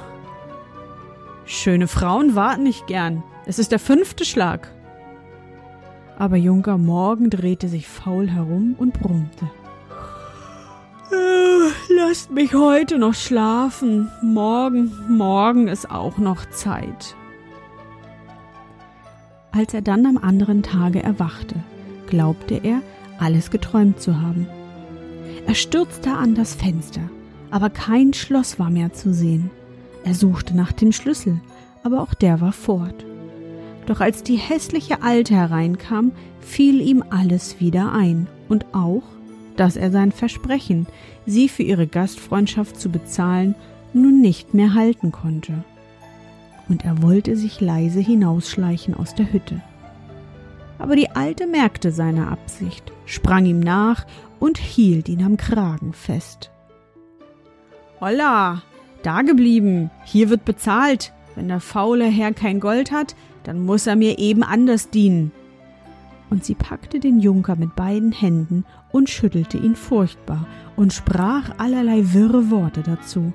Schöne 1.44 1.88
Frauen 1.88 2.34
warten 2.34 2.62
nicht 2.62 2.86
gern. 2.86 3.22
Es 3.46 3.58
ist 3.58 3.72
der 3.72 3.78
fünfte 3.78 4.24
Schlag. 4.24 4.72
Aber 6.18 6.36
Junker 6.36 6.78
Morgen 6.78 7.30
drehte 7.30 7.68
sich 7.68 7.88
faul 7.88 8.28
herum 8.28 8.74
und 8.78 8.92
brummte. 8.92 9.50
Äh, 11.10 11.94
lasst 11.94 12.30
mich 12.30 12.54
heute 12.54 12.98
noch 12.98 13.14
schlafen. 13.14 14.10
Morgen, 14.22 14.92
morgen 15.08 15.68
ist 15.68 15.90
auch 15.90 16.18
noch 16.18 16.48
Zeit. 16.50 17.16
Als 19.52 19.74
er 19.74 19.82
dann 19.82 20.06
am 20.06 20.18
anderen 20.18 20.62
Tage 20.62 21.02
erwachte, 21.02 21.56
glaubte 22.06 22.60
er, 22.62 22.82
alles 23.18 23.50
geträumt 23.50 24.00
zu 24.00 24.20
haben. 24.20 24.46
Er 25.46 25.54
stürzte 25.54 26.12
an 26.12 26.34
das 26.34 26.54
Fenster, 26.54 27.00
aber 27.50 27.70
kein 27.70 28.12
Schloss 28.12 28.58
war 28.58 28.70
mehr 28.70 28.92
zu 28.92 29.12
sehen. 29.12 29.50
Er 30.04 30.14
suchte 30.14 30.56
nach 30.56 30.72
dem 30.72 30.92
Schlüssel, 30.92 31.40
aber 31.82 32.02
auch 32.02 32.14
der 32.14 32.40
war 32.40 32.52
fort. 32.52 33.04
Doch 33.86 34.00
als 34.00 34.22
die 34.22 34.36
hässliche 34.36 35.02
Alte 35.02 35.34
hereinkam, 35.34 36.12
fiel 36.40 36.80
ihm 36.80 37.02
alles 37.08 37.60
wieder 37.60 37.92
ein 37.92 38.26
und 38.48 38.66
auch, 38.72 39.02
dass 39.56 39.76
er 39.76 39.90
sein 39.90 40.12
Versprechen, 40.12 40.86
sie 41.26 41.48
für 41.48 41.62
ihre 41.62 41.86
Gastfreundschaft 41.86 42.78
zu 42.78 42.90
bezahlen, 42.90 43.54
nun 43.92 44.20
nicht 44.20 44.54
mehr 44.54 44.74
halten 44.74 45.10
konnte. 45.10 45.64
Und 46.68 46.84
er 46.84 47.02
wollte 47.02 47.36
sich 47.36 47.60
leise 47.60 48.00
hinausschleichen 48.00 48.94
aus 48.94 49.14
der 49.14 49.32
Hütte. 49.32 49.60
Aber 50.78 50.96
die 50.96 51.10
Alte 51.10 51.46
merkte 51.46 51.92
seine 51.92 52.28
Absicht, 52.28 52.92
sprang 53.06 53.46
ihm 53.46 53.60
nach 53.60 54.06
und 54.38 54.58
hielt 54.58 55.08
ihn 55.08 55.24
am 55.24 55.36
Kragen 55.36 55.92
fest. 55.92 56.50
Holla, 58.00 58.62
da 59.02 59.22
geblieben, 59.22 59.90
hier 60.04 60.30
wird 60.30 60.44
bezahlt. 60.44 61.12
Wenn 61.34 61.48
der 61.48 61.60
faule 61.60 62.04
Herr 62.04 62.32
kein 62.32 62.60
Gold 62.60 62.92
hat, 62.92 63.16
dann 63.44 63.64
muss 63.64 63.86
er 63.86 63.96
mir 63.96 64.18
eben 64.18 64.42
anders 64.42 64.90
dienen 64.90 65.32
und 66.30 66.44
sie 66.44 66.54
packte 66.54 67.00
den 67.00 67.20
Junker 67.20 67.56
mit 67.56 67.74
beiden 67.76 68.12
Händen 68.12 68.64
und 68.92 69.10
schüttelte 69.10 69.58
ihn 69.58 69.76
furchtbar 69.76 70.46
und 70.76 70.92
sprach 70.92 71.58
allerlei 71.58 72.12
wirre 72.12 72.50
Worte 72.50 72.82
dazu. 72.82 73.32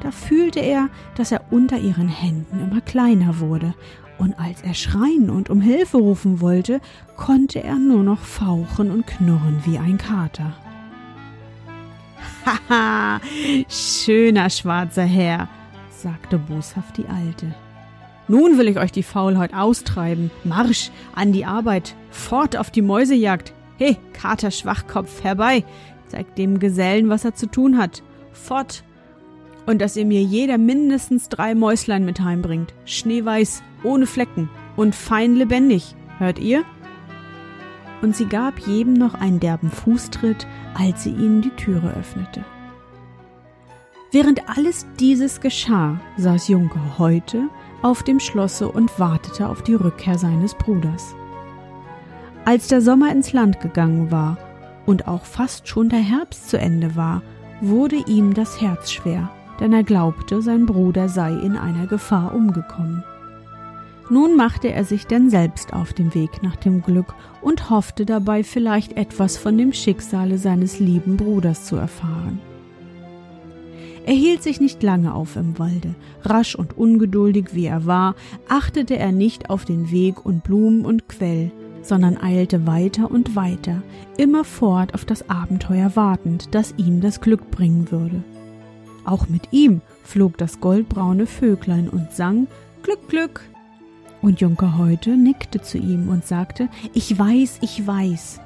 Da 0.00 0.10
fühlte 0.10 0.60
er, 0.60 0.88
dass 1.16 1.32
er 1.32 1.42
unter 1.50 1.78
ihren 1.78 2.08
Händen 2.08 2.60
immer 2.60 2.80
kleiner 2.80 3.40
wurde, 3.40 3.74
und 4.18 4.38
als 4.38 4.62
er 4.62 4.74
schreien 4.74 5.28
und 5.28 5.50
um 5.50 5.60
Hilfe 5.60 5.98
rufen 5.98 6.40
wollte, 6.40 6.80
konnte 7.16 7.62
er 7.62 7.76
nur 7.76 8.02
noch 8.02 8.20
fauchen 8.20 8.90
und 8.90 9.06
knurren 9.06 9.60
wie 9.64 9.78
ein 9.78 9.98
Kater. 9.98 10.54
Haha, 12.44 13.20
schöner 13.68 14.48
schwarzer 14.48 15.04
Herr, 15.04 15.48
sagte 15.90 16.38
boshaft 16.38 16.96
die 16.96 17.08
Alte. 17.08 17.54
Nun 18.28 18.58
will 18.58 18.68
ich 18.68 18.78
euch 18.78 18.90
die 18.90 19.02
Faulheit 19.02 19.54
austreiben. 19.54 20.30
Marsch 20.44 20.90
an 21.14 21.32
die 21.32 21.44
Arbeit, 21.44 21.94
fort 22.10 22.56
auf 22.56 22.70
die 22.70 22.82
Mäusejagd. 22.82 23.52
He, 23.76 23.96
Kater 24.12 24.50
Schwachkopf, 24.50 25.22
herbei, 25.22 25.64
zeigt 26.08 26.38
dem 26.38 26.58
Gesellen, 26.58 27.08
was 27.08 27.24
er 27.24 27.34
zu 27.34 27.46
tun 27.46 27.78
hat. 27.78 28.02
Fort. 28.32 28.82
Und 29.66 29.80
dass 29.80 29.96
ihr 29.96 30.06
mir 30.06 30.22
jeder 30.22 30.58
mindestens 30.58 31.28
drei 31.28 31.54
Mäuslein 31.54 32.04
mit 32.04 32.20
heimbringt. 32.20 32.72
Schneeweiß, 32.84 33.62
ohne 33.82 34.06
Flecken 34.06 34.48
und 34.76 34.94
fein 34.94 35.34
lebendig. 35.34 35.94
Hört 36.18 36.38
ihr? 36.38 36.64
Und 38.00 38.14
sie 38.14 38.26
gab 38.26 38.58
jedem 38.60 38.94
noch 38.94 39.14
einen 39.14 39.40
derben 39.40 39.70
Fußtritt, 39.70 40.46
als 40.74 41.02
sie 41.02 41.10
ihnen 41.10 41.42
die 41.42 41.50
Türe 41.50 41.94
öffnete. 41.98 42.44
Während 44.12 44.48
alles 44.48 44.86
dieses 45.00 45.40
geschah, 45.40 46.00
saß 46.16 46.48
Junker 46.48 46.98
heute 46.98 47.48
auf 47.82 48.02
dem 48.02 48.20
Schlosse 48.20 48.68
und 48.68 48.98
wartete 48.98 49.48
auf 49.48 49.62
die 49.62 49.74
Rückkehr 49.74 50.18
seines 50.18 50.54
Bruders. 50.54 51.14
Als 52.44 52.68
der 52.68 52.80
Sommer 52.80 53.10
ins 53.10 53.32
Land 53.32 53.60
gegangen 53.60 54.10
war 54.10 54.38
und 54.86 55.08
auch 55.08 55.24
fast 55.24 55.68
schon 55.68 55.88
der 55.88 55.98
Herbst 55.98 56.48
zu 56.48 56.58
Ende 56.58 56.94
war, 56.96 57.22
wurde 57.60 57.96
ihm 57.96 58.34
das 58.34 58.60
Herz 58.60 58.92
schwer, 58.92 59.30
denn 59.60 59.72
er 59.72 59.82
glaubte, 59.82 60.42
sein 60.42 60.66
Bruder 60.66 61.08
sei 61.08 61.32
in 61.32 61.56
einer 61.56 61.86
Gefahr 61.86 62.34
umgekommen. 62.34 63.04
Nun 64.08 64.36
machte 64.36 64.72
er 64.72 64.84
sich 64.84 65.06
denn 65.06 65.30
selbst 65.30 65.72
auf 65.72 65.92
den 65.92 66.14
Weg 66.14 66.42
nach 66.42 66.56
dem 66.56 66.82
Glück 66.82 67.14
und 67.42 67.70
hoffte 67.70 68.06
dabei 68.06 68.44
vielleicht 68.44 68.96
etwas 68.96 69.36
von 69.36 69.58
dem 69.58 69.72
Schicksale 69.72 70.38
seines 70.38 70.78
lieben 70.78 71.16
Bruders 71.16 71.64
zu 71.64 71.76
erfahren. 71.76 72.40
Er 74.04 74.14
hielt 74.14 74.44
sich 74.44 74.60
nicht 74.60 74.84
lange 74.84 75.12
auf 75.12 75.34
im 75.34 75.58
Walde. 75.58 75.96
Rasch 76.22 76.54
und 76.54 76.78
ungeduldig 76.78 77.54
wie 77.54 77.66
er 77.66 77.86
war, 77.86 78.14
achtete 78.48 78.96
er 78.96 79.10
nicht 79.10 79.50
auf 79.50 79.64
den 79.64 79.90
Weg 79.90 80.24
und 80.24 80.44
Blumen 80.44 80.84
und 80.84 81.08
Quell, 81.08 81.50
sondern 81.82 82.16
eilte 82.16 82.68
weiter 82.68 83.10
und 83.10 83.34
weiter, 83.34 83.82
immerfort 84.16 84.94
auf 84.94 85.04
das 85.04 85.28
Abenteuer 85.28 85.96
wartend, 85.96 86.54
das 86.54 86.74
ihm 86.76 87.00
das 87.00 87.20
Glück 87.20 87.50
bringen 87.50 87.90
würde. 87.90 88.22
Auch 89.06 89.28
mit 89.28 89.52
ihm 89.52 89.80
flog 90.04 90.36
das 90.36 90.60
goldbraune 90.60 91.26
Vöglein 91.26 91.88
und 91.88 92.12
sang 92.12 92.48
Glück, 92.82 93.08
Glück. 93.08 93.40
Und 94.20 94.40
Junker 94.40 94.76
Heute 94.76 95.16
nickte 95.16 95.62
zu 95.62 95.78
ihm 95.78 96.08
und 96.08 96.26
sagte 96.26 96.68
Ich 96.92 97.16
weiß, 97.16 97.58
ich 97.62 97.86
weiß. 97.86 98.40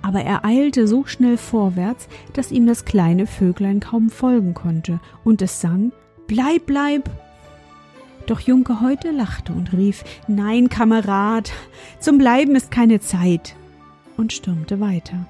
Aber 0.00 0.20
er 0.20 0.44
eilte 0.44 0.86
so 0.86 1.04
schnell 1.04 1.36
vorwärts, 1.36 2.08
dass 2.34 2.52
ihm 2.52 2.66
das 2.66 2.84
kleine 2.84 3.26
Vöglein 3.26 3.80
kaum 3.80 4.10
folgen 4.10 4.54
konnte, 4.54 5.00
und 5.24 5.42
es 5.42 5.60
sang 5.60 5.92
Bleib, 6.26 6.66
bleib, 6.66 7.10
doch 8.26 8.40
Junke 8.40 8.80
heute 8.80 9.10
lachte 9.10 9.52
und 9.52 9.72
rief 9.72 10.04
Nein, 10.28 10.68
Kamerad, 10.68 11.52
zum 12.00 12.16
Bleiben 12.18 12.54
ist 12.54 12.70
keine 12.70 13.00
Zeit 13.00 13.54
und 14.16 14.32
stürmte 14.32 14.80
weiter. 14.80 15.26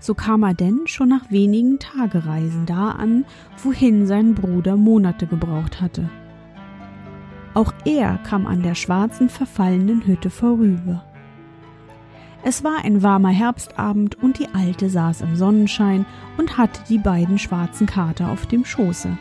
So 0.00 0.14
kam 0.14 0.42
er 0.42 0.54
denn 0.54 0.86
schon 0.86 1.08
nach 1.08 1.30
wenigen 1.30 1.78
Tagereisen 1.78 2.66
da 2.66 2.90
an, 2.92 3.24
wohin 3.62 4.06
sein 4.06 4.34
Bruder 4.34 4.76
Monate 4.76 5.26
gebraucht 5.26 5.80
hatte. 5.80 6.08
Auch 7.54 7.72
er 7.84 8.18
kam 8.18 8.46
an 8.46 8.62
der 8.62 8.74
schwarzen 8.74 9.28
verfallenen 9.28 10.06
Hütte 10.06 10.30
vorüber. 10.30 11.04
Es 12.44 12.62
war 12.62 12.84
ein 12.84 13.02
warmer 13.02 13.30
Herbstabend 13.30 14.22
und 14.22 14.38
die 14.38 14.48
Alte 14.54 14.88
saß 14.88 15.22
im 15.22 15.34
Sonnenschein 15.34 16.06
und 16.36 16.56
hatte 16.56 16.80
die 16.88 16.98
beiden 16.98 17.38
schwarzen 17.38 17.86
Kater 17.86 18.28
auf 18.28 18.46
dem 18.46 18.64
Schoße. 18.64 19.18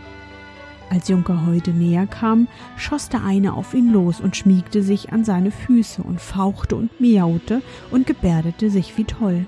Als 0.90 1.08
Junker 1.08 1.46
heute 1.48 1.72
näher 1.72 2.06
kam, 2.06 2.48
schoss 2.78 3.10
der 3.10 3.24
eine 3.24 3.54
auf 3.54 3.74
ihn 3.74 3.92
los 3.92 4.22
und 4.22 4.38
schmiegte 4.38 4.84
sich 4.84 5.12
an 5.12 5.26
seine 5.26 5.52
Füße 5.52 6.04
und 6.04 6.22
fauchte 6.22 6.76
und 6.76 7.02
miaute 7.02 7.62
und 7.92 8.06
gebärdete 8.06 8.70
sich 8.70 8.96
wie 8.98 9.04
toll. 9.04 9.46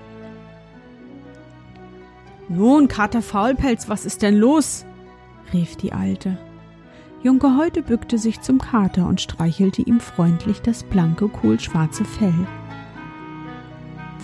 Nun, 2.50 2.88
Kater 2.88 3.22
Faulpelz, 3.22 3.90
was 3.90 4.06
ist 4.06 4.24
denn 4.24 4.36
los? 4.36 4.86
rief 5.54 5.76
die 5.76 5.94
Alte. 5.94 6.38
Junker 7.22 7.58
heute 7.58 7.84
bückte 7.84 8.18
sich 8.18 8.42
zum 8.42 8.60
Kater 8.60 9.06
und 9.06 9.22
streichelte 9.22 9.82
ihm 9.82 10.00
freundlich 10.00 10.62
das 10.62 10.84
blanke, 10.84 11.28
kohlschwarze 11.28 12.06
Fell. 12.06 12.48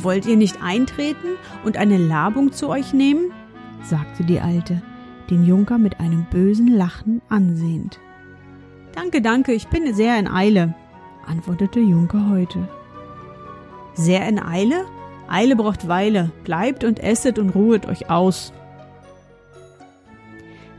Wollt 0.02 0.26
ihr 0.26 0.38
nicht 0.38 0.62
eintreten 0.64 1.38
und 1.64 1.78
eine 1.78 1.98
Labung 1.98 2.52
zu 2.52 2.68
euch 2.70 2.94
nehmen? 2.94 3.32
sagte 3.84 4.24
die 4.24 4.40
Alte 4.40 4.82
den 5.30 5.44
Junker 5.44 5.78
mit 5.78 6.00
einem 6.00 6.26
bösen 6.26 6.68
Lachen 6.68 7.22
ansehend. 7.30 8.00
Danke, 8.94 9.22
danke, 9.22 9.54
ich 9.54 9.68
bin 9.68 9.94
sehr 9.94 10.18
in 10.18 10.28
Eile, 10.28 10.74
antwortete 11.26 11.80
Junker 11.80 12.30
heute. 12.30 12.68
Sehr 13.94 14.28
in 14.28 14.40
Eile? 14.40 14.86
Eile 15.28 15.56
braucht 15.56 15.88
Weile, 15.88 16.32
bleibt 16.44 16.84
und 16.84 17.00
esset 17.00 17.40
und 17.40 17.50
ruhet 17.50 17.86
euch 17.88 18.10
aus. 18.10 18.54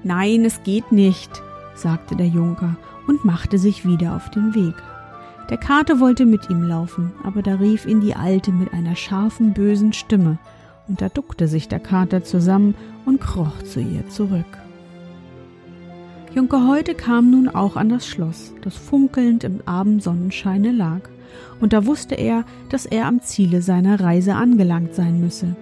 Nein, 0.04 0.44
es 0.44 0.62
geht 0.62 0.92
nicht, 0.92 1.30
sagte 1.74 2.16
der 2.16 2.28
Junker 2.28 2.76
und 3.06 3.24
machte 3.24 3.58
sich 3.58 3.86
wieder 3.86 4.14
auf 4.14 4.30
den 4.30 4.54
Weg. 4.54 4.74
Der 5.50 5.56
Kater 5.56 6.00
wollte 6.00 6.26
mit 6.26 6.50
ihm 6.50 6.62
laufen, 6.62 7.12
aber 7.22 7.42
da 7.42 7.54
rief 7.54 7.86
ihn 7.86 8.00
die 8.00 8.16
Alte 8.16 8.50
mit 8.52 8.72
einer 8.72 8.96
scharfen, 8.96 9.52
bösen 9.52 9.92
Stimme 9.92 10.38
und 10.88 11.00
da 11.00 11.08
duckte 11.08 11.48
sich 11.48 11.68
der 11.68 11.80
Kater 11.80 12.24
zusammen 12.24 12.74
und 13.04 13.20
kroch 13.20 13.62
zu 13.62 13.80
ihr 13.80 14.08
zurück. 14.08 14.44
Junker 16.34 16.68
Heute 16.68 16.94
kam 16.94 17.30
nun 17.30 17.48
auch 17.48 17.76
an 17.76 17.88
das 17.88 18.06
Schloss, 18.06 18.52
das 18.60 18.76
funkelnd 18.76 19.42
im 19.44 19.60
Abendsonnenscheine 19.64 20.70
lag, 20.70 21.00
und 21.60 21.72
da 21.72 21.86
wusste 21.86 22.14
er, 22.14 22.44
dass 22.68 22.86
er 22.86 23.06
am 23.06 23.22
Ziele 23.22 23.62
seiner 23.62 24.00
Reise 24.00 24.34
angelangt 24.34 24.94
sein 24.94 25.20
müsse. 25.20 25.56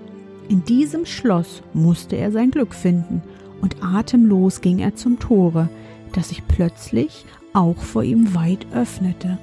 In 0.48 0.64
diesem 0.64 1.06
Schloss 1.06 1.62
musste 1.72 2.16
er 2.16 2.30
sein 2.32 2.50
Glück 2.50 2.74
finden, 2.74 3.22
und 3.60 3.82
atemlos 3.82 4.60
ging 4.60 4.78
er 4.78 4.94
zum 4.94 5.18
Tore, 5.18 5.68
das 6.12 6.28
sich 6.28 6.46
plötzlich 6.46 7.24
auch 7.54 7.78
vor 7.78 8.02
ihm 8.02 8.34
weit 8.34 8.66
öffnete. 8.74 9.38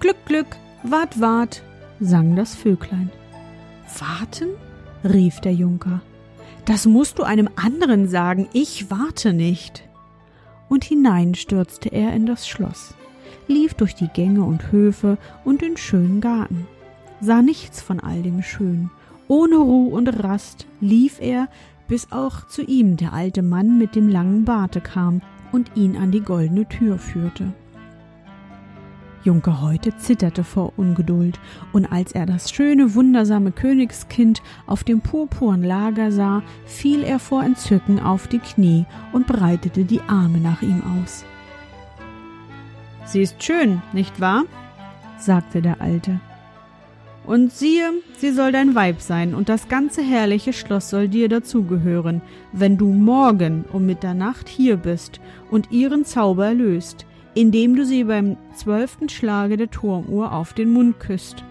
Glück, 0.00 0.16
Glück, 0.26 0.56
wart, 0.82 1.20
wart, 1.20 1.62
sang 2.00 2.36
das 2.36 2.54
Vöglein. 2.54 3.10
Warten? 3.98 4.48
rief 5.04 5.40
der 5.40 5.54
Junker. 5.54 6.00
Das 6.64 6.86
musst 6.86 7.18
du 7.18 7.22
einem 7.24 7.48
anderen 7.56 8.08
sagen, 8.08 8.48
ich 8.52 8.90
warte 8.90 9.32
nicht. 9.32 9.88
Und 10.68 10.84
hinein 10.84 11.34
stürzte 11.34 11.88
er 11.88 12.12
in 12.12 12.26
das 12.26 12.48
Schloss, 12.48 12.94
lief 13.48 13.74
durch 13.74 13.94
die 13.94 14.08
Gänge 14.08 14.44
und 14.44 14.72
Höfe 14.72 15.18
und 15.44 15.62
den 15.62 15.76
schönen 15.76 16.20
Garten, 16.20 16.66
sah 17.20 17.42
nichts 17.42 17.80
von 17.80 18.00
all 18.00 18.22
dem 18.22 18.42
Schön. 18.42 18.90
Ohne 19.28 19.56
Ruh 19.56 19.88
und 19.88 20.08
Rast 20.22 20.66
lief 20.80 21.20
er, 21.20 21.48
bis 21.88 22.10
auch 22.10 22.46
zu 22.46 22.62
ihm 22.62 22.96
der 22.96 23.12
alte 23.12 23.42
Mann 23.42 23.78
mit 23.78 23.94
dem 23.94 24.08
langen 24.08 24.44
Barte 24.44 24.80
kam 24.80 25.22
und 25.52 25.70
ihn 25.74 25.96
an 25.96 26.10
die 26.10 26.20
goldene 26.20 26.66
Tür 26.68 26.98
führte. 26.98 27.52
Junker 29.24 29.60
Heute 29.60 29.96
zitterte 29.96 30.42
vor 30.42 30.72
Ungeduld, 30.76 31.38
und 31.72 31.86
als 31.86 32.12
er 32.12 32.26
das 32.26 32.50
schöne, 32.50 32.94
wundersame 32.94 33.52
Königskind 33.52 34.42
auf 34.66 34.82
dem 34.82 35.00
purpurn 35.00 35.62
Lager 35.62 36.10
sah, 36.10 36.42
fiel 36.66 37.04
er 37.04 37.20
vor 37.20 37.44
Entzücken 37.44 38.00
auf 38.00 38.26
die 38.26 38.40
Knie 38.40 38.84
und 39.12 39.28
breitete 39.28 39.84
die 39.84 40.00
Arme 40.08 40.38
nach 40.38 40.62
ihm 40.62 40.82
aus. 41.00 41.24
Sie 43.04 43.22
ist 43.22 43.42
schön, 43.42 43.82
nicht 43.92 44.20
wahr? 44.20 44.44
sagte 45.18 45.62
der 45.62 45.80
Alte. 45.80 46.20
Und 47.24 47.52
siehe, 47.52 47.92
sie 48.16 48.32
soll 48.32 48.50
dein 48.50 48.74
Weib 48.74 49.00
sein, 49.00 49.34
und 49.34 49.48
das 49.48 49.68
ganze 49.68 50.02
herrliche 50.02 50.52
Schloss 50.52 50.90
soll 50.90 51.08
dir 51.08 51.28
dazugehören, 51.28 52.20
wenn 52.52 52.76
du 52.76 52.92
morgen 52.92 53.64
um 53.72 53.86
Mitternacht 53.86 54.48
hier 54.48 54.76
bist 54.76 55.20
und 55.50 55.70
ihren 55.70 56.04
Zauber 56.04 56.52
löst, 56.52 57.06
indem 57.34 57.76
du 57.76 57.84
sie 57.84 58.04
beim 58.04 58.36
zwölften 58.54 59.08
Schlage 59.08 59.56
der 59.56 59.70
Turmuhr 59.70 60.32
auf 60.32 60.52
den 60.52 60.70
Mund 60.70 60.98
küsst. 60.98 61.44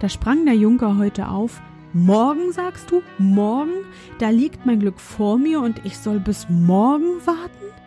Da 0.00 0.08
sprang 0.08 0.46
der 0.46 0.54
Junker 0.54 0.96
heute 0.96 1.28
auf. 1.28 1.60
Morgen, 1.92 2.52
sagst 2.52 2.90
du? 2.90 3.02
Morgen? 3.18 3.84
Da 4.18 4.30
liegt 4.30 4.64
mein 4.64 4.80
Glück 4.80 4.98
vor 4.98 5.38
mir 5.38 5.60
und 5.60 5.84
ich 5.84 5.98
soll 5.98 6.18
bis 6.18 6.48
morgen 6.48 7.20
warten? 7.26 7.79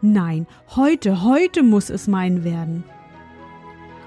Nein, 0.00 0.46
heute, 0.76 1.24
heute 1.24 1.62
muss 1.64 1.90
es 1.90 2.06
mein 2.06 2.44
werden. 2.44 2.84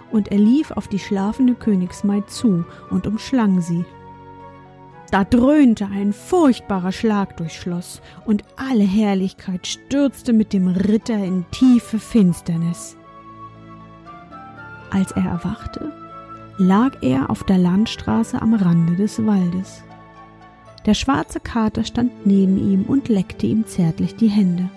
Und 0.10 0.30
er 0.30 0.38
lief 0.38 0.72
auf 0.72 0.88
die 0.88 1.00
schlafende 1.00 1.54
Königsmaid 1.54 2.30
zu 2.30 2.66
und 2.90 3.08
umschlang 3.08 3.62
sie. 3.62 3.86
Da 5.12 5.26
dröhnte 5.26 5.88
ein 5.88 6.14
furchtbarer 6.14 6.94
Schlag 6.94 7.36
durchs 7.36 7.56
Schloss, 7.56 8.02
und 8.26 8.46
alle 8.56 8.86
Herrlichkeit 8.86 9.68
stürzte 9.68 10.32
mit 10.32 10.54
dem 10.54 10.70
Ritter 10.70 11.18
in 11.18 11.46
tiefe 11.52 12.00
Finsternis. 12.00 12.96
Als 14.92 15.12
er 15.12 15.26
erwachte, 15.26 15.92
lag 16.58 17.02
er 17.02 17.30
auf 17.30 17.44
der 17.44 17.58
Landstraße 17.58 18.42
am 18.42 18.54
Rande 18.54 18.96
des 18.96 19.26
Waldes. 19.26 19.84
Der 20.86 20.94
schwarze 20.94 21.42
Kater 21.42 21.84
stand 21.84 22.26
neben 22.26 22.58
ihm 22.58 22.84
und 22.84 23.10
leckte 23.10 23.48
ihm 23.48 23.66
zärtlich 23.66 24.16
die 24.16 24.30
Hände. 24.30 24.70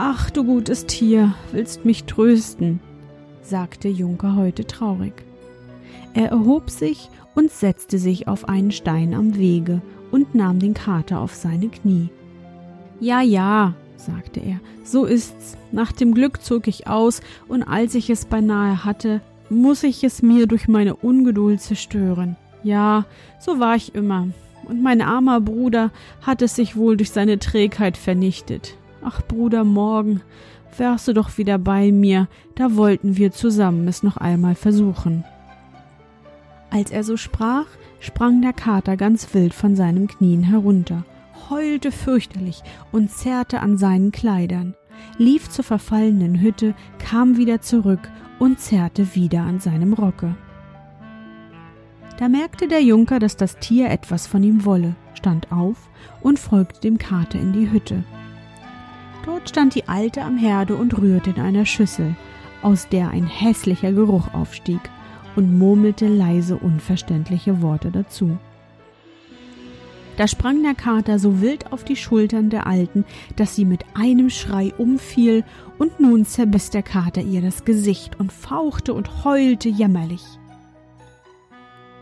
Ach, 0.00 0.30
du 0.30 0.44
gutes 0.44 0.86
Tier, 0.86 1.34
willst 1.50 1.84
mich 1.84 2.04
trösten, 2.04 2.78
sagte 3.42 3.88
Junker 3.88 4.36
heute 4.36 4.64
traurig. 4.64 5.12
Er 6.14 6.28
erhob 6.28 6.70
sich 6.70 7.10
und 7.34 7.50
setzte 7.50 7.98
sich 7.98 8.28
auf 8.28 8.48
einen 8.48 8.70
Stein 8.70 9.12
am 9.12 9.36
Wege 9.36 9.82
und 10.12 10.36
nahm 10.36 10.60
den 10.60 10.72
Kater 10.72 11.18
auf 11.18 11.34
seine 11.34 11.66
Knie. 11.66 12.10
Ja, 13.00 13.22
ja, 13.22 13.74
sagte 13.96 14.38
er, 14.38 14.60
so 14.84 15.04
ist's. 15.04 15.56
Nach 15.72 15.90
dem 15.90 16.14
Glück 16.14 16.44
zog 16.44 16.68
ich 16.68 16.86
aus, 16.86 17.20
und 17.48 17.64
als 17.64 17.96
ich 17.96 18.08
es 18.08 18.24
beinahe 18.24 18.84
hatte, 18.84 19.20
muss 19.50 19.82
ich 19.82 20.04
es 20.04 20.22
mir 20.22 20.46
durch 20.46 20.68
meine 20.68 20.94
Ungeduld 20.94 21.60
zerstören. 21.60 22.36
Ja, 22.62 23.04
so 23.40 23.58
war 23.58 23.74
ich 23.74 23.96
immer. 23.96 24.28
Und 24.64 24.80
mein 24.80 25.02
armer 25.02 25.40
Bruder 25.40 25.90
hat 26.22 26.40
es 26.40 26.54
sich 26.54 26.76
wohl 26.76 26.96
durch 26.96 27.10
seine 27.10 27.40
Trägheit 27.40 27.96
vernichtet. 27.96 28.76
Ach, 29.02 29.22
Bruder, 29.22 29.64
morgen 29.64 30.22
wärst 30.76 31.08
du 31.08 31.12
doch 31.12 31.38
wieder 31.38 31.58
bei 31.58 31.92
mir, 31.92 32.28
da 32.54 32.76
wollten 32.76 33.16
wir 33.16 33.32
zusammen 33.32 33.88
es 33.88 34.02
noch 34.02 34.16
einmal 34.16 34.54
versuchen. 34.54 35.24
Als 36.70 36.90
er 36.90 37.02
so 37.04 37.16
sprach, 37.16 37.66
sprang 38.00 38.42
der 38.42 38.52
Kater 38.52 38.96
ganz 38.96 39.32
wild 39.34 39.54
von 39.54 39.74
seinem 39.76 40.06
Knien 40.06 40.42
herunter, 40.42 41.04
heulte 41.48 41.90
fürchterlich 41.92 42.62
und 42.92 43.10
zerrte 43.10 43.60
an 43.60 43.78
seinen 43.78 44.12
Kleidern, 44.12 44.74
lief 45.16 45.48
zur 45.48 45.64
verfallenen 45.64 46.40
Hütte, 46.40 46.74
kam 46.98 47.36
wieder 47.36 47.60
zurück 47.60 48.10
und 48.38 48.60
zerrte 48.60 49.14
wieder 49.14 49.42
an 49.42 49.60
seinem 49.60 49.94
Rocke. 49.94 50.34
Da 52.18 52.28
merkte 52.28 52.66
der 52.68 52.82
Junker, 52.82 53.18
dass 53.20 53.36
das 53.36 53.58
Tier 53.58 53.90
etwas 53.90 54.26
von 54.26 54.42
ihm 54.42 54.64
wolle, 54.64 54.96
stand 55.14 55.52
auf 55.52 55.88
und 56.20 56.38
folgte 56.38 56.80
dem 56.80 56.98
Kater 56.98 57.38
in 57.38 57.52
die 57.52 57.70
Hütte. 57.70 58.04
Dort 59.28 59.50
stand 59.50 59.74
die 59.74 59.86
Alte 59.88 60.22
am 60.22 60.38
Herde 60.38 60.74
und 60.74 60.96
rührte 60.96 61.28
in 61.28 61.38
einer 61.38 61.66
Schüssel, 61.66 62.16
aus 62.62 62.88
der 62.88 63.10
ein 63.10 63.26
hässlicher 63.26 63.92
Geruch 63.92 64.32
aufstieg, 64.32 64.80
und 65.36 65.58
murmelte 65.58 66.08
leise 66.08 66.56
unverständliche 66.56 67.60
Worte 67.60 67.90
dazu. 67.90 68.38
Da 70.16 70.26
sprang 70.26 70.62
der 70.62 70.74
Kater 70.74 71.18
so 71.18 71.42
wild 71.42 71.72
auf 71.72 71.84
die 71.84 71.94
Schultern 71.94 72.48
der 72.48 72.66
Alten, 72.66 73.04
dass 73.36 73.54
sie 73.54 73.66
mit 73.66 73.84
einem 73.92 74.30
Schrei 74.30 74.72
umfiel, 74.78 75.44
und 75.76 76.00
nun 76.00 76.24
zerbiss 76.24 76.70
der 76.70 76.82
Kater 76.82 77.20
ihr 77.20 77.42
das 77.42 77.66
Gesicht 77.66 78.18
und 78.18 78.32
fauchte 78.32 78.94
und 78.94 79.24
heulte 79.24 79.68
jämmerlich. 79.68 80.24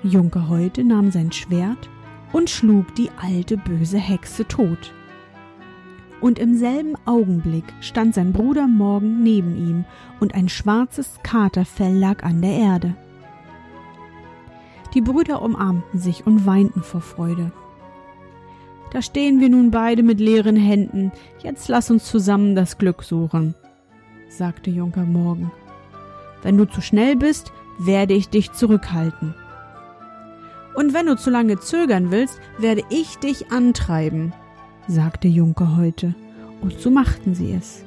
Junker 0.04 0.48
Häute 0.48 0.84
nahm 0.84 1.10
sein 1.10 1.32
Schwert 1.32 1.90
und 2.32 2.50
schlug 2.50 2.94
die 2.94 3.10
alte 3.20 3.56
böse 3.56 3.98
Hexe 3.98 4.46
tot. 4.46 4.92
Und 6.20 6.38
im 6.38 6.56
selben 6.56 6.94
Augenblick 7.04 7.64
stand 7.80 8.14
sein 8.14 8.32
Bruder 8.32 8.66
Morgen 8.66 9.22
neben 9.22 9.56
ihm, 9.56 9.84
und 10.18 10.34
ein 10.34 10.48
schwarzes 10.48 11.18
Katerfell 11.22 11.96
lag 11.96 12.22
an 12.22 12.40
der 12.40 12.52
Erde. 12.52 12.96
Die 14.94 15.02
Brüder 15.02 15.42
umarmten 15.42 16.00
sich 16.00 16.26
und 16.26 16.46
weinten 16.46 16.82
vor 16.82 17.02
Freude. 17.02 17.52
Da 18.92 19.02
stehen 19.02 19.40
wir 19.40 19.50
nun 19.50 19.70
beide 19.70 20.02
mit 20.02 20.20
leeren 20.20 20.56
Händen, 20.56 21.12
jetzt 21.42 21.68
lass 21.68 21.90
uns 21.90 22.04
zusammen 22.06 22.54
das 22.54 22.78
Glück 22.78 23.02
suchen, 23.02 23.54
sagte 24.28 24.70
Junker 24.70 25.04
Morgen. 25.04 25.50
Wenn 26.42 26.56
du 26.56 26.64
zu 26.64 26.80
schnell 26.80 27.16
bist, 27.16 27.52
werde 27.78 28.14
ich 28.14 28.30
dich 28.30 28.52
zurückhalten. 28.52 29.34
Und 30.74 30.94
wenn 30.94 31.06
du 31.06 31.16
zu 31.16 31.30
lange 31.30 31.58
zögern 31.58 32.10
willst, 32.10 32.40
werde 32.58 32.82
ich 32.88 33.18
dich 33.18 33.50
antreiben, 33.50 34.32
sagte 34.88 35.28
Junker 35.28 35.76
heute, 35.76 36.14
und 36.60 36.78
so 36.78 36.90
machten 36.90 37.34
sie 37.34 37.52
es. 37.52 37.84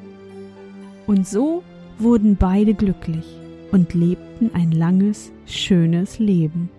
Und 1.08 1.28
so 1.28 1.64
wurden 1.98 2.36
beide 2.36 2.74
glücklich 2.74 3.26
und 3.72 3.94
lebten 3.94 4.52
ein 4.54 4.72
langes, 4.72 5.32
schönes 5.46 6.20
Leben. 6.20 6.70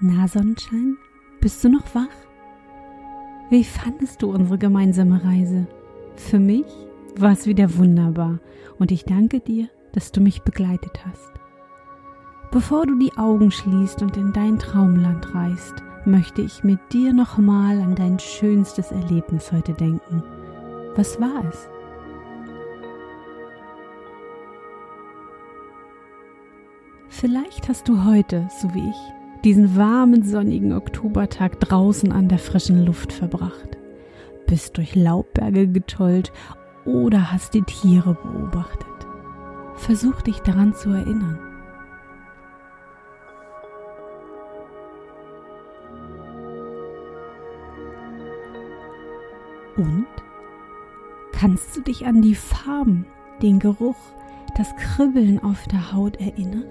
Na, 0.00 0.26
Sonnenschein, 0.26 0.96
bist 1.40 1.62
du 1.62 1.68
noch 1.68 1.94
wach? 1.94 2.08
Wie 3.50 3.62
fandest 3.62 4.20
du 4.20 4.32
unsere 4.32 4.58
gemeinsame 4.58 5.22
Reise? 5.24 5.68
Für 6.16 6.40
mich 6.40 6.66
war 7.16 7.32
es 7.32 7.46
wieder 7.46 7.76
wunderbar 7.76 8.38
und 8.78 8.90
ich 8.90 9.04
danke 9.04 9.40
dir, 9.40 9.68
dass 9.92 10.12
du 10.12 10.20
mich 10.20 10.42
begleitet 10.42 11.04
hast. 11.06 11.32
Bevor 12.50 12.86
du 12.86 12.98
die 12.98 13.12
Augen 13.16 13.50
schließt 13.50 14.02
und 14.02 14.16
in 14.16 14.32
dein 14.32 14.58
Traumland 14.58 15.34
reist, 15.34 15.74
möchte 16.04 16.42
ich 16.42 16.64
mit 16.64 16.80
dir 16.92 17.12
nochmal 17.12 17.80
an 17.80 17.94
dein 17.94 18.18
schönstes 18.18 18.90
Erlebnis 18.90 19.52
heute 19.52 19.72
denken. 19.72 20.22
Was 20.96 21.20
war 21.20 21.44
es? 21.48 21.68
Vielleicht 27.08 27.68
hast 27.68 27.88
du 27.88 28.04
heute, 28.04 28.48
so 28.60 28.74
wie 28.74 28.88
ich, 28.88 29.42
diesen 29.44 29.76
warmen, 29.76 30.22
sonnigen 30.22 30.72
Oktobertag 30.72 31.60
draußen 31.60 32.10
an 32.10 32.28
der 32.28 32.38
frischen 32.38 32.84
Luft 32.84 33.12
verbracht, 33.12 33.76
bist 34.46 34.76
durch 34.76 34.94
Laubberge 34.94 35.68
getollt 35.68 36.32
oder 36.84 37.32
hast 37.32 37.54
die 37.54 37.62
Tiere 37.62 38.14
beobachtet. 38.14 38.86
Versuch 39.76 40.22
dich 40.22 40.40
daran 40.40 40.74
zu 40.74 40.90
erinnern. 40.90 41.38
Und 49.76 50.06
kannst 51.32 51.76
du 51.76 51.80
dich 51.80 52.06
an 52.06 52.22
die 52.22 52.34
Farben, 52.34 53.06
den 53.40 53.58
Geruch, 53.58 53.96
das 54.56 54.74
Kribbeln 54.76 55.42
auf 55.42 55.66
der 55.68 55.92
Haut 55.92 56.20
erinnern? 56.20 56.66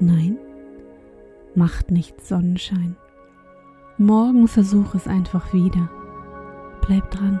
Nein? 0.00 0.38
Macht 1.54 1.90
nichts 1.90 2.28
Sonnenschein. 2.28 2.96
Morgen 3.98 4.48
versuch 4.48 4.94
es 4.94 5.06
einfach 5.06 5.52
wieder. 5.52 5.88
Bleib 6.80 7.10
dran. 7.10 7.40